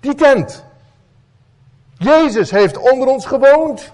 Die 0.00 0.14
tent. 0.14 0.64
Jezus 1.98 2.50
heeft 2.50 2.78
onder 2.78 3.08
ons 3.08 3.26
gewoond. 3.26 3.92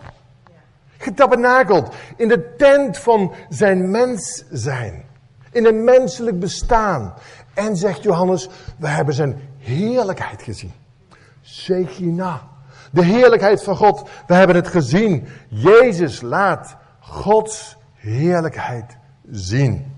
Getabernakeld. 0.98 1.94
In 2.16 2.28
de 2.28 2.54
tent 2.56 2.98
van 2.98 3.32
zijn 3.48 3.90
mens 3.90 4.44
zijn. 4.50 5.04
In 5.50 5.66
een 5.66 5.84
menselijk 5.84 6.40
bestaan. 6.40 7.14
En 7.54 7.76
zegt 7.76 8.02
Johannes, 8.02 8.48
we 8.76 8.88
hebben 8.88 9.14
zijn 9.14 9.40
heerlijkheid 9.58 10.42
gezien. 10.42 10.72
Shekinah. 11.42 12.42
De 12.90 13.04
heerlijkheid 13.04 13.62
van 13.62 13.76
God. 13.76 14.08
We 14.26 14.34
hebben 14.34 14.56
het 14.56 14.68
gezien. 14.68 15.28
Jezus 15.48 16.20
laat 16.20 16.76
Gods 17.00 17.76
heerlijkheid 17.94 18.96
zien. 19.30 19.92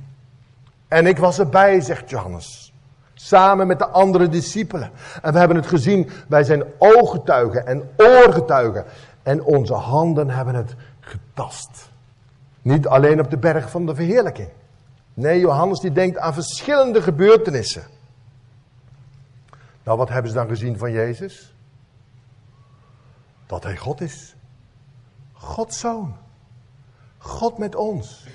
En 0.89 1.07
ik 1.07 1.19
was 1.19 1.39
erbij, 1.39 1.81
zegt 1.81 2.11
Johannes. 2.11 2.73
Samen 3.15 3.67
met 3.67 3.79
de 3.79 3.89
andere 3.89 4.29
discipelen. 4.29 4.91
En 5.23 5.33
we 5.33 5.39
hebben 5.39 5.57
het 5.57 5.67
gezien. 5.67 6.11
Wij 6.29 6.45
zijn 6.45 6.65
ooggetuigen 6.79 7.67
en 7.67 7.91
oorgetuigen. 7.97 8.85
En 9.23 9.43
onze 9.45 9.75
handen 9.75 10.31
hebben 10.31 10.55
het 10.55 10.75
getast. 11.11 11.91
Niet 12.63 12.87
alleen 12.87 13.21
op 13.21 13.31
de 13.31 13.39
berg 13.39 13.71
van 13.71 13.87
de 13.87 13.95
verheerlijking. 13.95 14.49
Nee, 15.15 15.41
Johannes 15.41 15.81
die 15.81 15.93
denkt 15.93 16.19
aan 16.19 16.35
verschillende 16.35 17.03
gebeurtenissen. 17.03 17.85
Nou, 19.83 19.99
wat 19.99 20.09
hebben 20.09 20.31
ze 20.31 20.37
dan 20.37 20.49
gezien 20.49 20.79
van 20.79 20.93
Jezus? 20.93 21.55
Dat 23.47 23.63
hij 23.63 23.77
God 23.77 24.01
is. 24.01 24.35
Gods 25.33 25.79
zoon. 25.79 26.17
God 27.19 27.59
met 27.59 27.75
ons. 27.75 28.27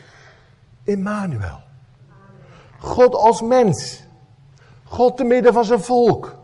Immanuel. 0.84 1.60
God 2.80 3.16
als 3.16 3.42
mens. 3.42 4.04
God 4.84 5.18
te 5.18 5.24
midden 5.24 5.54
van 5.54 5.66
zijn 5.66 5.80
volk. 5.80 6.36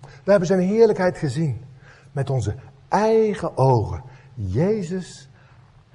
We 0.00 0.30
hebben 0.30 0.48
zijn 0.48 0.60
heerlijkheid 0.60 1.18
gezien. 1.18 1.64
Met 2.12 2.30
onze 2.30 2.54
eigen 2.88 3.56
ogen. 3.56 4.02
Jezus, 4.34 5.28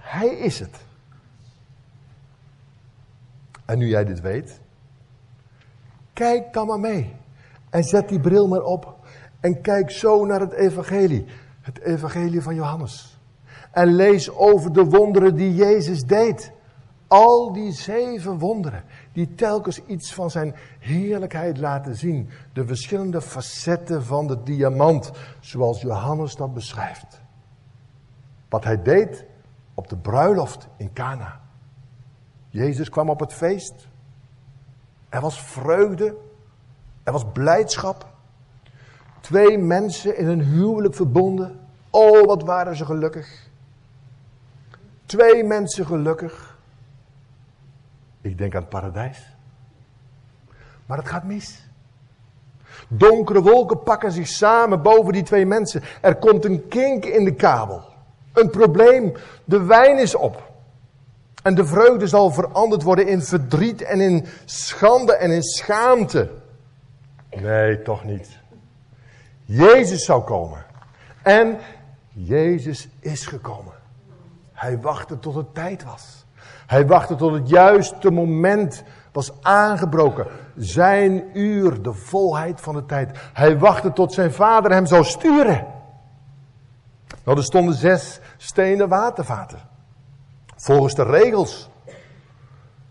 hij 0.07 0.27
is 0.27 0.59
het. 0.59 0.85
En 3.65 3.77
nu 3.77 3.87
jij 3.87 4.05
dit 4.05 4.21
weet, 4.21 4.61
kijk 6.13 6.53
dan 6.53 6.67
maar 6.67 6.79
mee. 6.79 7.15
En 7.69 7.83
zet 7.83 8.09
die 8.09 8.19
bril 8.19 8.47
maar 8.47 8.63
op. 8.63 8.95
En 9.39 9.61
kijk 9.61 9.91
zo 9.91 10.25
naar 10.25 10.39
het 10.39 10.51
evangelie. 10.51 11.25
Het 11.61 11.79
evangelie 11.79 12.41
van 12.41 12.55
Johannes. 12.55 13.19
En 13.71 13.95
lees 13.95 14.29
over 14.29 14.73
de 14.73 14.83
wonderen 14.83 15.35
die 15.35 15.55
Jezus 15.55 16.05
deed. 16.05 16.51
Al 17.07 17.53
die 17.53 17.71
zeven 17.71 18.37
wonderen, 18.37 18.83
die 19.13 19.35
telkens 19.35 19.85
iets 19.85 20.13
van 20.13 20.31
zijn 20.31 20.55
heerlijkheid 20.79 21.57
laten 21.57 21.95
zien. 21.95 22.29
De 22.53 22.65
verschillende 22.65 23.21
facetten 23.21 24.03
van 24.03 24.27
de 24.27 24.43
diamant, 24.43 25.11
zoals 25.39 25.81
Johannes 25.81 26.35
dat 26.35 26.53
beschrijft. 26.53 27.21
Wat 28.49 28.63
hij 28.63 28.81
deed 28.81 29.25
op 29.77 29.89
de 29.89 29.97
bruiloft 29.97 30.67
in 30.77 30.93
Cana. 30.93 31.39
Jezus 32.49 32.89
kwam 32.89 33.09
op 33.09 33.19
het 33.19 33.33
feest. 33.33 33.87
Er 35.09 35.21
was 35.21 35.41
vreugde. 35.41 36.15
Er 37.03 37.11
was 37.11 37.25
blijdschap. 37.33 38.07
Twee 39.19 39.57
mensen 39.57 40.17
in 40.17 40.27
een 40.27 40.41
huwelijk 40.41 40.95
verbonden. 40.95 41.59
Oh, 41.89 42.25
wat 42.25 42.43
waren 42.43 42.75
ze 42.75 42.85
gelukkig. 42.85 43.49
Twee 45.05 45.43
mensen 45.43 45.85
gelukkig. 45.85 46.57
Ik 48.21 48.37
denk 48.37 48.55
aan 48.55 48.61
het 48.61 48.69
paradijs. 48.69 49.35
Maar 50.85 50.97
het 50.97 51.07
gaat 51.07 51.23
mis. 51.23 51.69
Donkere 52.87 53.41
wolken 53.41 53.83
pakken 53.83 54.11
zich 54.11 54.27
samen 54.27 54.81
boven 54.81 55.13
die 55.13 55.23
twee 55.23 55.45
mensen. 55.45 55.83
Er 56.01 56.15
komt 56.15 56.45
een 56.45 56.67
kink 56.67 57.05
in 57.05 57.23
de 57.23 57.35
kabel. 57.35 57.95
Een 58.37 58.49
probleem. 58.49 59.13
De 59.43 59.63
wijn 59.63 59.97
is 59.97 60.15
op. 60.15 60.51
En 61.43 61.55
de 61.55 61.65
vreugde 61.65 62.07
zal 62.07 62.31
veranderd 62.31 62.83
worden 62.83 63.07
in 63.07 63.21
verdriet 63.21 63.81
en 63.81 64.01
in 64.01 64.25
schande 64.45 65.15
en 65.15 65.31
in 65.31 65.43
schaamte. 65.43 66.29
Nee, 67.29 67.81
toch 67.81 68.03
niet. 68.03 68.39
Jezus 69.45 70.05
zou 70.05 70.23
komen. 70.23 70.65
En 71.23 71.57
Jezus 72.09 72.89
is 72.99 73.25
gekomen. 73.25 73.73
Hij 74.53 74.79
wachtte 74.79 75.19
tot 75.19 75.35
het 75.35 75.53
tijd 75.53 75.83
was. 75.83 76.25
Hij 76.67 76.87
wachtte 76.87 77.15
tot 77.15 77.33
het 77.33 77.49
juiste 77.49 78.11
moment 78.11 78.83
was 79.11 79.31
aangebroken. 79.41 80.27
Zijn 80.55 81.23
uur, 81.33 81.81
de 81.81 81.93
volheid 81.93 82.61
van 82.61 82.75
de 82.75 82.85
tijd. 82.85 83.17
Hij 83.33 83.57
wachtte 83.57 83.93
tot 83.93 84.13
zijn 84.13 84.31
vader 84.31 84.71
hem 84.71 84.85
zou 84.85 85.03
sturen. 85.03 85.65
Nou, 87.27 87.39
er 87.39 87.45
stonden 87.45 87.75
zes 87.75 88.19
stenen 88.37 88.89
watervaten. 88.89 89.59
Volgens 90.55 90.95
de 90.95 91.03
regels. 91.03 91.69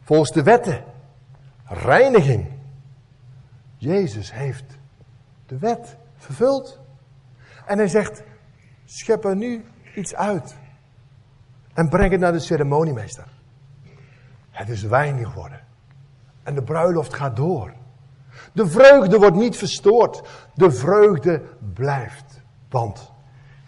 Volgens 0.02 0.30
de 0.30 0.42
wetten. 0.42 0.84
Reiniging. 1.64 2.48
Jezus 3.76 4.32
heeft 4.32 4.78
de 5.46 5.58
wet 5.58 5.96
vervuld. 6.16 6.80
En 7.66 7.78
hij 7.78 7.88
zegt, 7.88 8.22
schep 8.84 9.24
er 9.24 9.36
nu 9.36 9.64
iets 9.94 10.14
uit. 10.14 10.56
En 11.74 11.88
breng 11.88 12.10
het 12.10 12.20
naar 12.20 12.32
de 12.32 12.38
ceremoniemeester. 12.38 13.26
Het 14.50 14.68
is 14.68 14.82
wijn 14.82 15.26
geworden. 15.26 15.60
En 16.42 16.54
de 16.54 16.62
bruiloft 16.62 17.14
gaat 17.14 17.36
door. 17.36 17.72
De 18.52 18.66
vreugde 18.66 19.18
wordt 19.18 19.36
niet 19.36 19.56
verstoord. 19.56 20.22
De 20.54 20.70
vreugde 20.70 21.42
blijft. 21.74 22.40
Want 22.68 23.14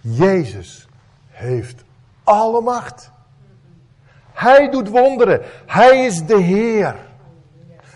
Jezus 0.01 0.89
heeft 1.27 1.85
alle 2.25 2.61
macht. 2.61 3.11
Hij 4.33 4.71
doet 4.71 4.89
wonderen. 4.89 5.41
Hij 5.67 6.07
is 6.07 6.27
de 6.27 6.41
Heer. 6.41 7.07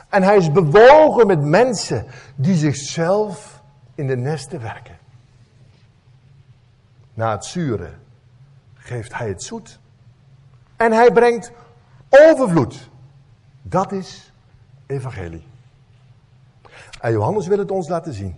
En 0.09 0.23
hij 0.23 0.37
is 0.37 0.53
bewogen 0.53 1.27
met 1.27 1.41
mensen 1.41 2.07
die 2.35 2.57
zichzelf 2.57 3.63
in 3.95 4.07
de 4.07 4.17
nesten 4.17 4.61
werken. 4.61 4.99
Na 7.15 7.31
het 7.31 7.45
zure 7.45 7.91
geeft 8.75 9.15
hij 9.15 9.29
het 9.29 9.43
zoet. 9.43 9.79
En 10.77 10.93
hij 10.93 11.13
brengt 11.13 11.53
overvloed. 12.09 12.91
Dat 13.63 13.93
is 13.93 14.33
evangelie. 14.87 15.47
En 17.01 17.13
Johannes 17.13 17.47
wil 17.47 17.59
het 17.59 17.71
ons 17.71 17.89
laten 17.89 18.13
zien. 18.13 18.37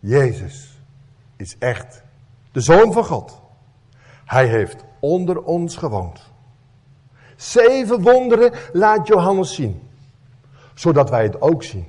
Jezus 0.00 0.82
is 1.36 1.56
echt 1.58 2.02
de 2.52 2.60
Zoon 2.60 2.92
van 2.92 3.04
God. 3.04 3.40
Hij 4.24 4.46
heeft 4.46 4.84
onder 5.00 5.42
ons 5.42 5.76
gewoond. 5.76 6.30
Zeven 7.36 8.02
wonderen 8.02 8.52
laat 8.72 9.06
Johannes 9.06 9.54
zien. 9.54 9.88
Zodat 10.74 11.10
wij 11.10 11.22
het 11.22 11.40
ook 11.40 11.62
zien. 11.62 11.86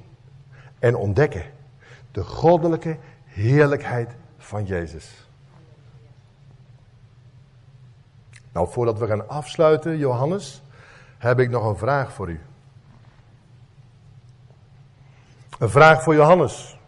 En 0.79 0.95
ontdekken. 0.95 1.43
De 2.11 2.23
goddelijke 2.23 2.97
heerlijkheid 3.25 4.15
van 4.37 4.65
Jezus. 4.65 5.27
Nou, 8.51 8.71
voordat 8.71 8.99
we 8.99 9.07
gaan 9.07 9.29
afsluiten, 9.29 9.97
Johannes, 9.97 10.61
heb 11.17 11.39
ik 11.39 11.49
nog 11.49 11.65
een 11.65 11.77
vraag 11.77 12.13
voor 12.13 12.29
u. 12.29 12.41
Een 15.59 15.69
vraag 15.69 16.03
voor 16.03 16.15
Johannes. 16.15 16.79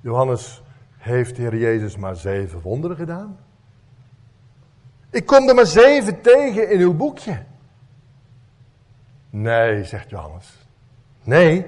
Johannes, 0.00 0.62
heeft 1.06 1.36
de 1.36 1.42
Heer 1.42 1.56
Jezus 1.56 1.96
maar 1.96 2.16
zeven 2.16 2.60
wonderen 2.60 2.96
gedaan? 2.96 3.38
Ik 5.10 5.26
kom 5.26 5.48
er 5.48 5.54
maar 5.54 5.66
zeven 5.66 6.20
tegen 6.20 6.70
in 6.70 6.80
uw 6.80 6.94
boekje. 6.94 7.38
Nee, 9.30 9.84
zegt 9.84 10.10
Johannes. 10.10 10.68
Nee, 11.22 11.66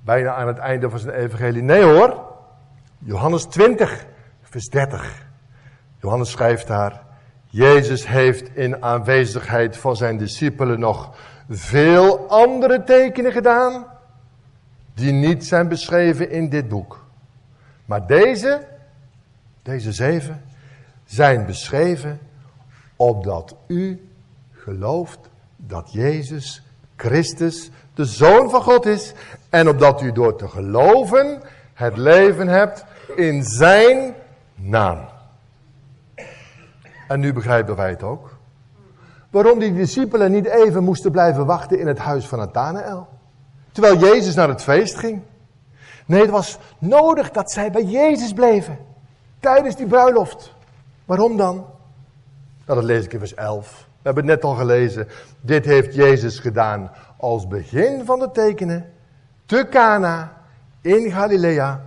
bijna 0.00 0.34
aan 0.34 0.46
het 0.46 0.58
einde 0.58 0.90
van 0.90 0.98
zijn 0.98 1.14
evangelie. 1.14 1.62
Nee 1.62 1.82
hoor, 1.82 2.24
Johannes 2.98 3.44
20, 3.44 4.06
vers 4.42 4.68
30. 4.68 5.26
Johannes 6.00 6.30
schrijft 6.30 6.66
daar, 6.66 7.02
Jezus 7.44 8.06
heeft 8.06 8.56
in 8.56 8.82
aanwezigheid 8.82 9.76
van 9.76 9.96
zijn 9.96 10.16
discipelen 10.16 10.80
nog 10.80 11.16
veel 11.48 12.28
andere 12.28 12.84
tekenen 12.84 13.32
gedaan, 13.32 13.86
die 14.94 15.12
niet 15.12 15.46
zijn 15.46 15.68
beschreven 15.68 16.30
in 16.30 16.48
dit 16.48 16.68
boek. 16.68 17.07
Maar 17.88 18.06
deze, 18.06 18.66
deze 19.62 19.92
zeven, 19.92 20.42
zijn 21.04 21.46
beschreven 21.46 22.18
opdat 22.96 23.56
u 23.66 24.08
gelooft 24.52 25.18
dat 25.56 25.92
Jezus 25.92 26.62
Christus 26.96 27.70
de 27.94 28.04
Zoon 28.04 28.50
van 28.50 28.62
God 28.62 28.86
is 28.86 29.12
en 29.48 29.68
opdat 29.68 30.02
u 30.02 30.12
door 30.12 30.36
te 30.36 30.48
geloven 30.48 31.42
het 31.74 31.96
leven 31.96 32.48
hebt 32.48 32.84
in 33.16 33.44
Zijn 33.44 34.14
naam. 34.54 35.08
En 37.08 37.20
nu 37.20 37.32
begrijpen 37.32 37.76
wij 37.76 37.90
het 37.90 38.02
ook. 38.02 38.36
Waarom 39.30 39.58
die 39.58 39.74
discipelen 39.74 40.32
niet 40.32 40.46
even 40.46 40.84
moesten 40.84 41.10
blijven 41.10 41.46
wachten 41.46 41.78
in 41.78 41.86
het 41.86 41.98
huis 41.98 42.26
van 42.26 42.38
Nathanael. 42.38 43.08
Terwijl 43.72 43.98
Jezus 43.98 44.34
naar 44.34 44.48
het 44.48 44.62
feest 44.62 44.98
ging. 44.98 45.22
Nee, 46.08 46.20
het 46.20 46.30
was 46.30 46.58
nodig 46.78 47.30
dat 47.30 47.50
zij 47.50 47.70
bij 47.70 47.84
Jezus 47.84 48.32
bleven. 48.32 48.78
Tijdens 49.40 49.76
die 49.76 49.86
bruiloft. 49.86 50.54
Waarom 51.04 51.36
dan? 51.36 51.54
Nou, 52.66 52.80
dat 52.80 52.84
lees 52.84 53.04
ik 53.04 53.12
in 53.12 53.18
vers 53.18 53.34
11. 53.34 53.86
We 53.86 54.00
hebben 54.02 54.26
het 54.26 54.34
net 54.34 54.44
al 54.44 54.54
gelezen. 54.54 55.08
Dit 55.40 55.64
heeft 55.64 55.94
Jezus 55.94 56.38
gedaan 56.38 56.90
als 57.16 57.46
begin 57.46 58.04
van 58.04 58.18
de 58.18 58.30
tekenen. 58.30 58.92
Te 59.46 59.66
Cana 59.70 60.36
in 60.80 61.10
Galilea. 61.10 61.82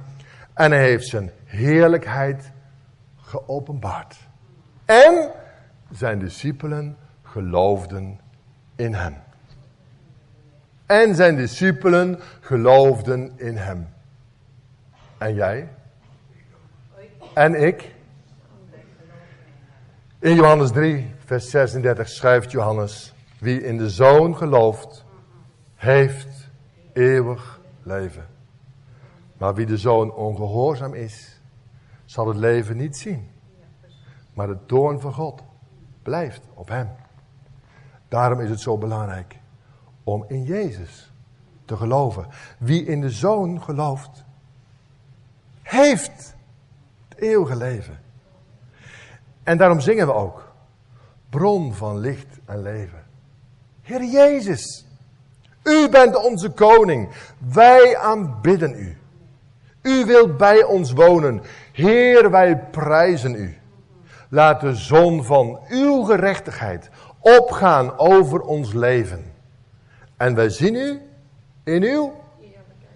En 0.53 0.71
hij 0.71 0.83
heeft 0.83 1.07
zijn 1.07 1.31
heerlijkheid 1.45 2.51
geopenbaard. 3.15 4.17
En 4.85 5.31
zijn 5.91 6.19
discipelen 6.19 6.97
geloofden 7.23 8.19
in 8.75 8.93
hem. 8.93 9.15
En 10.85 11.15
zijn 11.15 11.35
discipelen 11.35 12.19
geloofden 12.39 13.31
in 13.35 13.57
hem. 13.57 13.87
En 15.21 15.33
jij? 15.33 15.69
En 17.33 17.63
ik? 17.63 17.95
In 20.19 20.35
Johannes 20.35 20.71
3, 20.71 21.15
vers 21.25 21.49
36 21.49 22.09
schrijft 22.09 22.51
Johannes: 22.51 23.13
Wie 23.39 23.63
in 23.63 23.77
de 23.77 23.89
zoon 23.89 24.37
gelooft, 24.37 25.05
heeft 25.75 26.49
eeuwig 26.93 27.59
leven. 27.83 28.25
Maar 29.37 29.53
wie 29.53 29.65
de 29.65 29.77
zoon 29.77 30.13
ongehoorzaam 30.13 30.93
is, 30.93 31.41
zal 32.05 32.27
het 32.27 32.37
leven 32.37 32.77
niet 32.77 32.97
zien. 32.97 33.29
Maar 34.33 34.47
de 34.47 34.65
toorn 34.65 34.99
van 34.99 35.13
God 35.13 35.43
blijft 36.01 36.41
op 36.53 36.67
hem. 36.67 36.89
Daarom 38.07 38.39
is 38.39 38.49
het 38.49 38.59
zo 38.59 38.77
belangrijk 38.77 39.39
om 40.03 40.25
in 40.27 40.43
Jezus 40.43 41.13
te 41.65 41.77
geloven. 41.77 42.27
Wie 42.59 42.85
in 42.85 43.01
de 43.01 43.09
zoon 43.09 43.61
gelooft, 43.61 44.25
heeft 45.61 46.35
het 47.09 47.19
eeuwige 47.19 47.55
leven. 47.55 47.99
En 49.43 49.57
daarom 49.57 49.79
zingen 49.79 50.07
we 50.07 50.13
ook. 50.13 50.53
Bron 51.29 51.73
van 51.73 51.97
licht 51.97 52.39
en 52.45 52.61
leven. 52.61 53.03
Heer 53.81 54.03
Jezus, 54.03 54.85
u 55.63 55.89
bent 55.89 56.15
onze 56.15 56.49
koning. 56.49 57.09
Wij 57.37 57.97
aanbidden 57.97 58.73
u. 58.75 58.97
U 59.81 60.05
wilt 60.05 60.37
bij 60.37 60.63
ons 60.63 60.91
wonen. 60.91 61.41
Heer, 61.71 62.31
wij 62.31 62.57
prijzen 62.57 63.35
u. 63.35 63.57
Laat 64.29 64.61
de 64.61 64.75
zon 64.75 65.23
van 65.23 65.59
uw 65.69 66.03
gerechtigheid 66.03 66.89
opgaan 67.19 67.97
over 67.97 68.41
ons 68.41 68.73
leven. 68.73 69.33
En 70.17 70.35
wij 70.35 70.49
zien 70.49 70.75
u 70.75 71.01
in 71.63 71.83
uw 71.83 72.13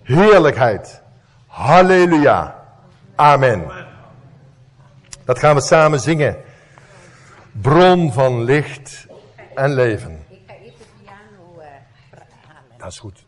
heerlijkheid. 0.03 1.01
Halleluja. 1.56 2.56
Amen. 3.16 3.72
Dat 5.26 5.39
gaan 5.39 5.56
we 5.56 5.62
samen 5.62 5.99
zingen. 5.99 6.38
Bron 7.51 8.14
van 8.14 8.43
licht 8.43 9.08
en 9.53 9.74
leven. 9.74 10.26
Ik 10.30 10.39
ga 10.47 10.53
even 10.53 10.86
piano 11.01 11.62
halen. 11.62 12.78
Dat 12.78 12.91
is 12.91 12.99
goed. 12.99 13.24